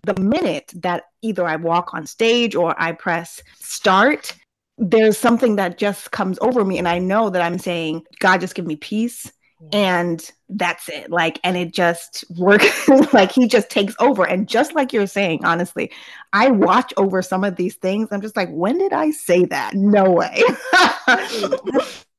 the 0.04 0.14
minute 0.20 0.72
that 0.76 1.04
either 1.22 1.44
I 1.44 1.56
walk 1.56 1.92
on 1.92 2.06
stage 2.06 2.54
or 2.54 2.74
I 2.80 2.92
press 2.92 3.42
start, 3.60 4.34
there's 4.82 5.16
something 5.16 5.56
that 5.56 5.78
just 5.78 6.10
comes 6.10 6.38
over 6.40 6.64
me, 6.64 6.78
and 6.78 6.88
I 6.88 6.98
know 6.98 7.30
that 7.30 7.42
I'm 7.42 7.58
saying, 7.58 8.02
God, 8.20 8.40
just 8.40 8.54
give 8.54 8.66
me 8.66 8.76
peace 8.76 9.32
and 9.72 10.30
that's 10.48 10.88
it 10.88 11.10
like 11.10 11.38
and 11.44 11.56
it 11.56 11.72
just 11.72 12.24
works 12.36 12.88
like 13.12 13.30
he 13.30 13.46
just 13.46 13.70
takes 13.70 13.94
over 14.00 14.24
and 14.24 14.48
just 14.48 14.74
like 14.74 14.92
you're 14.92 15.06
saying 15.06 15.44
honestly 15.44 15.90
i 16.32 16.50
watch 16.50 16.92
over 16.96 17.22
some 17.22 17.44
of 17.44 17.56
these 17.56 17.76
things 17.76 18.08
i'm 18.10 18.20
just 18.20 18.36
like 18.36 18.50
when 18.50 18.76
did 18.78 18.92
i 18.92 19.10
say 19.10 19.44
that 19.44 19.72
no 19.74 20.10
way 20.10 20.42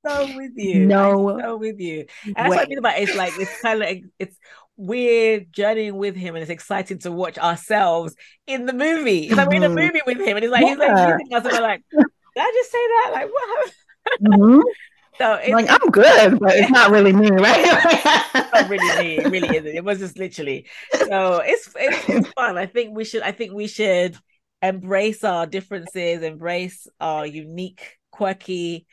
so 0.06 0.36
with 0.36 0.52
you 0.56 0.86
no 0.86 1.32
I'm 1.32 1.40
so 1.42 1.58
with 1.58 1.80
you 1.80 2.06
and 2.26 2.36
that's 2.36 2.50
way. 2.50 2.56
what 2.56 2.66
i 2.66 2.70
mean 2.70 2.78
about 2.78 2.98
it. 2.98 3.04
it's 3.04 3.16
like 3.16 3.34
it's 3.38 3.62
kind 3.62 3.82
of 3.82 3.88
like 3.88 4.04
it's 4.20 4.38
we're 4.76 5.42
journeying 5.52 5.98
with 5.98 6.16
him 6.16 6.36
and 6.36 6.42
it's 6.42 6.50
exciting 6.50 6.98
to 7.00 7.12
watch 7.12 7.38
ourselves 7.38 8.16
in 8.48 8.66
the 8.66 8.74
movie 8.74 9.28
it's 9.28 9.36
like 9.36 9.50
we're 9.50 9.56
in 9.56 9.64
a 9.64 9.68
mm-hmm. 9.68 9.76
movie 9.76 10.02
with 10.08 10.18
him 10.18 10.38
and 10.38 10.44
he's 10.44 10.52
like 10.52 10.64
yeah. 10.64 10.70
he's 10.70 10.78
like 10.78 11.20
using 11.20 11.34
us 11.34 11.46
and 11.46 11.54
we're 11.54 11.62
like 11.62 11.84
did 12.36 12.42
i 12.42 12.52
just 12.54 12.72
say 12.72 12.78
that 12.78 13.10
like 13.14 13.30
what 13.32 13.74
mm-hmm. 14.22 14.62
So 15.18 15.36
it's 15.36 15.50
like 15.50 15.70
I'm 15.70 15.92
good, 15.92 16.40
but 16.40 16.56
it's 16.56 16.72
not 16.72 16.90
really 16.90 17.14
me, 17.14 17.30
right? 17.30 18.34
not 18.52 18.68
really 18.70 18.98
me. 18.98 19.18
It 19.18 19.30
really 19.30 19.58
isn't. 19.58 19.76
It 19.76 19.84
was 19.84 20.00
just 20.00 20.18
literally. 20.18 20.66
So 21.08 21.38
it's, 21.38 21.70
it's 21.76 22.10
it's 22.10 22.28
fun. 22.36 22.58
I 22.58 22.66
think 22.66 22.96
we 22.96 23.06
should. 23.06 23.22
I 23.22 23.32
think 23.32 23.54
we 23.54 23.68
should 23.68 24.18
embrace 24.62 25.24
our 25.24 25.46
differences, 25.46 26.24
embrace 26.24 26.88
our 27.00 27.28
unique, 27.28 28.00
quirky 28.12 28.88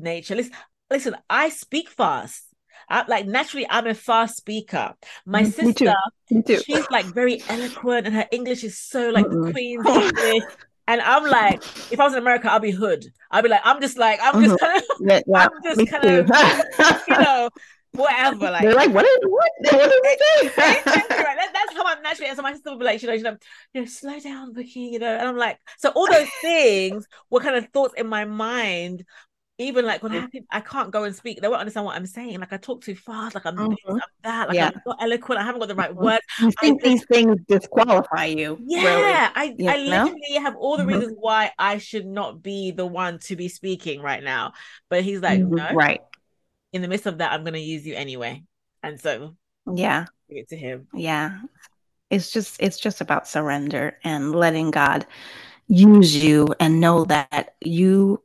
nature. 0.00 0.34
Listen, 0.34 0.54
listen. 0.90 1.16
I 1.30 1.50
speak 1.50 1.88
fast. 1.88 2.42
I, 2.88 3.04
like 3.06 3.26
naturally, 3.26 3.66
I'm 3.70 3.86
a 3.86 3.94
fast 3.94 4.36
speaker. 4.36 4.94
My 5.24 5.44
sister, 5.44 5.64
Me 5.64 5.72
too. 5.72 5.92
Me 6.30 6.42
too. 6.42 6.58
she's 6.58 6.90
like 6.90 7.06
very 7.06 7.42
eloquent, 7.48 8.06
and 8.06 8.14
her 8.16 8.26
English 8.32 8.64
is 8.64 8.78
so 8.80 9.10
like 9.10 9.26
mm-hmm. 9.26 9.44
the 9.44 9.52
Queen's 9.52 9.86
English. 9.86 10.42
And 10.86 11.00
I'm 11.00 11.24
like, 11.24 11.62
if 11.90 11.98
I 11.98 12.04
was 12.04 12.12
in 12.12 12.18
America, 12.18 12.50
I'll 12.50 12.60
be 12.60 12.70
hood. 12.70 13.06
I'll 13.30 13.42
be 13.42 13.48
like, 13.48 13.62
I'm 13.64 13.80
just 13.80 13.98
like, 13.98 14.20
I'm 14.22 14.42
just 14.42 14.60
kind 14.60 14.76
of, 14.78 14.84
yeah, 15.00 15.20
yeah, 15.26 15.48
I'm 15.64 15.76
just 15.76 15.90
kind 15.90 16.04
of, 16.04 16.28
you 17.08 17.18
know, 17.18 17.50
whatever. 17.92 18.50
Like, 18.50 18.62
they're 18.62 18.74
like, 18.74 18.92
what 18.92 19.06
is 19.06 19.18
what? 19.22 19.50
What 19.60 19.86
is 19.86 19.92
it? 20.44 20.56
that, 20.56 21.50
that's 21.54 21.76
how 21.76 21.86
I'm 21.86 22.02
naturally. 22.02 22.28
And 22.28 22.36
so 22.36 22.42
my 22.42 22.52
sister 22.52 22.70
will 22.70 22.78
be 22.78 22.84
like, 22.84 23.02
you 23.02 23.08
know, 23.08 23.14
you 23.14 23.22
know, 23.22 23.36
you 23.72 23.80
know, 23.80 23.86
slow 23.86 24.18
down, 24.20 24.54
Vicky, 24.54 24.80
you 24.80 24.98
know. 24.98 25.14
And 25.14 25.28
I'm 25.28 25.38
like, 25.38 25.58
so 25.78 25.90
all 25.90 26.06
those 26.10 26.28
things 26.42 27.06
were 27.30 27.40
kind 27.40 27.56
of 27.56 27.66
thoughts 27.70 27.94
in 27.96 28.06
my 28.06 28.24
mind 28.26 29.04
even 29.58 29.86
like 29.86 30.02
when 30.02 30.12
I, 30.12 30.26
I 30.50 30.60
can't 30.60 30.90
go 30.90 31.04
and 31.04 31.14
speak, 31.14 31.40
they 31.40 31.46
won't 31.46 31.60
understand 31.60 31.86
what 31.86 31.94
I'm 31.94 32.06
saying. 32.06 32.40
Like 32.40 32.52
I 32.52 32.56
talk 32.56 32.82
too 32.82 32.96
fast, 32.96 33.36
like 33.36 33.46
I'm, 33.46 33.56
mm-hmm. 33.56 33.70
this, 33.70 33.78
I'm 33.88 34.00
that, 34.22 34.48
like 34.48 34.56
yeah. 34.56 34.70
I'm 34.74 34.80
not 34.84 35.02
eloquent, 35.02 35.40
I 35.40 35.44
haven't 35.44 35.60
got 35.60 35.68
the 35.68 35.74
right 35.76 35.90
mm-hmm. 35.90 36.04
words. 36.04 36.24
You 36.40 36.50
think 36.60 36.84
I, 36.84 36.88
these 36.88 37.04
things 37.06 37.38
disqualify 37.46 38.24
you. 38.26 38.58
Yeah, 38.66 38.84
really. 38.84 39.12
I, 39.12 39.54
you 39.56 39.68
I 39.68 39.76
literally 39.76 40.34
have 40.42 40.56
all 40.56 40.76
the 40.76 40.82
mm-hmm. 40.82 40.94
reasons 40.94 41.16
why 41.20 41.52
I 41.58 41.78
should 41.78 42.06
not 42.06 42.42
be 42.42 42.72
the 42.72 42.86
one 42.86 43.20
to 43.20 43.36
be 43.36 43.48
speaking 43.48 44.00
right 44.00 44.24
now. 44.24 44.54
But 44.88 45.04
he's 45.04 45.20
like, 45.20 45.40
mm-hmm. 45.40 45.54
no, 45.54 45.72
right. 45.72 46.00
In 46.72 46.82
the 46.82 46.88
midst 46.88 47.06
of 47.06 47.18
that, 47.18 47.32
I'm 47.32 47.44
gonna 47.44 47.58
use 47.58 47.86
you 47.86 47.94
anyway. 47.94 48.42
And 48.82 49.00
so 49.00 49.36
yeah. 49.72 50.06
Give 50.28 50.38
it 50.38 50.48
to 50.48 50.56
him. 50.56 50.88
Yeah. 50.92 51.38
It's 52.10 52.32
just 52.32 52.56
it's 52.60 52.78
just 52.78 53.00
about 53.00 53.28
surrender 53.28 53.98
and 54.02 54.34
letting 54.34 54.72
God 54.72 55.06
use 55.68 56.22
you 56.22 56.54
and 56.60 56.80
know 56.80 57.04
that 57.04 57.54
you 57.60 58.20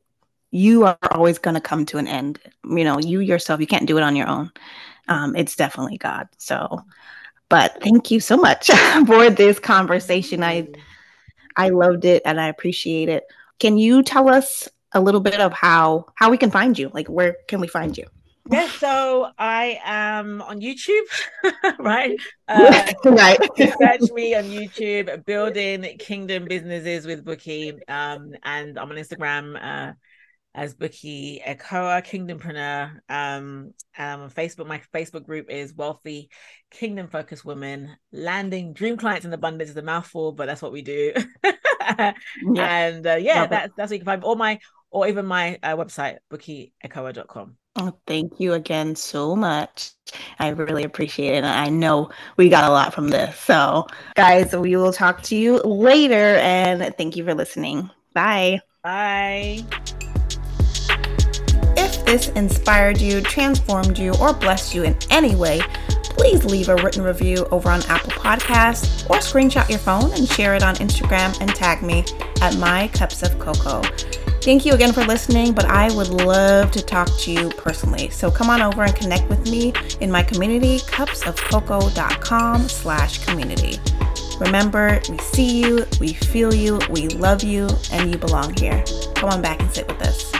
you 0.51 0.85
are 0.85 0.97
always 1.11 1.37
going 1.37 1.53
to 1.55 1.61
come 1.61 1.85
to 1.87 1.97
an 1.97 2.07
end. 2.07 2.39
You 2.63 2.83
know, 2.83 2.99
you 2.99 3.19
yourself, 3.19 3.59
you 3.59 3.67
can't 3.67 3.87
do 3.87 3.97
it 3.97 4.03
on 4.03 4.15
your 4.15 4.27
own. 4.27 4.51
Um, 5.07 5.35
it's 5.35 5.55
definitely 5.55 5.97
God. 5.97 6.27
So, 6.37 6.83
but 7.49 7.81
thank 7.81 8.11
you 8.11 8.19
so 8.19 8.37
much 8.37 8.67
for 9.07 9.29
this 9.29 9.59
conversation. 9.59 10.43
I 10.43 10.67
I 11.55 11.69
loved 11.69 12.05
it 12.05 12.21
and 12.25 12.39
I 12.39 12.47
appreciate 12.47 13.09
it. 13.09 13.25
Can 13.59 13.77
you 13.77 14.03
tell 14.03 14.29
us 14.29 14.69
a 14.93 15.01
little 15.01 15.19
bit 15.19 15.39
of 15.39 15.53
how 15.53 16.05
how 16.15 16.29
we 16.29 16.37
can 16.37 16.51
find 16.51 16.77
you? 16.77 16.89
Like, 16.93 17.07
where 17.07 17.37
can 17.47 17.59
we 17.59 17.67
find 17.67 17.97
you? 17.97 18.05
Yeah, 18.51 18.67
so 18.67 19.29
I 19.37 19.79
am 19.83 20.41
on 20.41 20.59
YouTube, 20.59 21.05
right? 21.79 22.19
Uh, 22.47 22.91
right. 23.05 23.37
search 23.59 24.11
me 24.11 24.33
on 24.33 24.45
YouTube, 24.45 25.23
building 25.23 25.83
kingdom 25.99 26.45
businesses 26.45 27.05
with 27.05 27.23
Buki, 27.23 27.77
um, 27.87 28.33
and 28.41 28.79
I'm 28.79 28.89
on 28.89 28.97
Instagram. 28.97 29.55
Uh, 29.61 29.93
as 30.55 30.73
Buki 30.73 31.43
Ekeowa, 31.43 32.03
Kingdompreneur. 32.03 32.99
Um, 33.09 33.73
um, 33.97 34.21
on 34.21 34.29
Facebook, 34.29 34.67
my 34.67 34.81
Facebook 34.93 35.25
group 35.25 35.49
is 35.49 35.73
Wealthy 35.73 36.29
Kingdom 36.71 37.07
Focused 37.07 37.45
Women. 37.45 37.95
Landing 38.11 38.73
Dream 38.73 38.97
Clients 38.97 39.25
in 39.25 39.33
Abundance 39.33 39.69
is 39.69 39.77
a 39.77 39.81
mouthful, 39.81 40.31
but 40.31 40.47
that's 40.47 40.61
what 40.61 40.71
we 40.71 40.81
do. 40.81 41.13
yeah. 41.43 42.13
And 42.55 43.05
uh, 43.05 43.15
yeah, 43.15 43.47
that's 43.47 43.73
that's 43.77 43.91
what 43.91 43.95
you 43.95 43.99
can 43.99 44.05
find. 44.05 44.23
Or 44.23 44.35
my, 44.35 44.59
or 44.91 45.07
even 45.07 45.25
my 45.25 45.59
uh, 45.61 45.75
website, 45.75 46.17
bukiekeowa.com. 46.31 47.55
Oh, 47.75 47.97
thank 48.07 48.39
you 48.39 48.53
again 48.53 48.95
so 48.95 49.35
much. 49.35 49.91
I 50.39 50.49
really 50.49 50.83
appreciate 50.83 51.35
it. 51.35 51.37
And 51.37 51.45
I 51.45 51.69
know 51.69 52.09
we 52.35 52.49
got 52.49 52.63
a 52.63 52.71
lot 52.71 52.93
from 52.93 53.09
this. 53.09 53.39
So, 53.39 53.85
guys, 54.15 54.53
we 54.55 54.75
will 54.75 54.91
talk 54.91 55.21
to 55.23 55.35
you 55.35 55.59
later. 55.59 56.35
And 56.37 56.93
thank 56.97 57.15
you 57.15 57.23
for 57.23 57.35
listening. 57.35 57.89
Bye. 58.13 58.59
Bye 58.83 59.63
this 62.09 62.29
inspired 62.29 62.99
you, 62.99 63.21
transformed 63.21 63.99
you, 63.99 64.15
or 64.15 64.33
blessed 64.33 64.73
you 64.73 64.83
in 64.83 64.97
any 65.11 65.35
way, 65.35 65.61
please 66.01 66.43
leave 66.43 66.67
a 66.67 66.75
written 66.77 67.03
review 67.03 67.45
over 67.51 67.69
on 67.69 67.83
Apple 67.83 68.11
Podcasts 68.13 69.07
or 69.11 69.17
screenshot 69.17 69.69
your 69.69 69.77
phone 69.77 70.11
and 70.13 70.27
share 70.27 70.55
it 70.55 70.63
on 70.63 70.75
Instagram 70.77 71.39
and 71.39 71.53
tag 71.53 71.83
me 71.83 72.03
at 72.41 72.57
My 72.57 72.87
Cups 72.87 73.21
of 73.21 73.37
Coco. 73.37 73.83
Thank 74.41 74.65
you 74.65 74.73
again 74.73 74.91
for 74.91 75.05
listening, 75.05 75.53
but 75.53 75.65
I 75.65 75.93
would 75.95 76.07
love 76.07 76.71
to 76.71 76.81
talk 76.81 77.09
to 77.19 77.31
you 77.31 77.49
personally. 77.49 78.09
So 78.09 78.31
come 78.31 78.49
on 78.49 78.63
over 78.63 78.81
and 78.81 78.95
connect 78.95 79.29
with 79.29 79.43
me 79.43 79.71
in 79.99 80.09
my 80.09 80.23
community, 80.23 80.79
cupsofcoco.com 80.79 82.69
slash 82.69 83.23
community. 83.23 83.77
Remember, 84.39 84.99
we 85.09 85.17
see 85.19 85.61
you, 85.61 85.85
we 85.99 86.13
feel 86.13 86.55
you, 86.55 86.79
we 86.89 87.07
love 87.09 87.43
you, 87.43 87.67
and 87.91 88.09
you 88.09 88.17
belong 88.17 88.55
here. 88.55 88.83
Come 89.13 89.29
on 89.29 89.43
back 89.43 89.61
and 89.61 89.71
sit 89.71 89.87
with 89.87 90.01
us. 90.01 90.38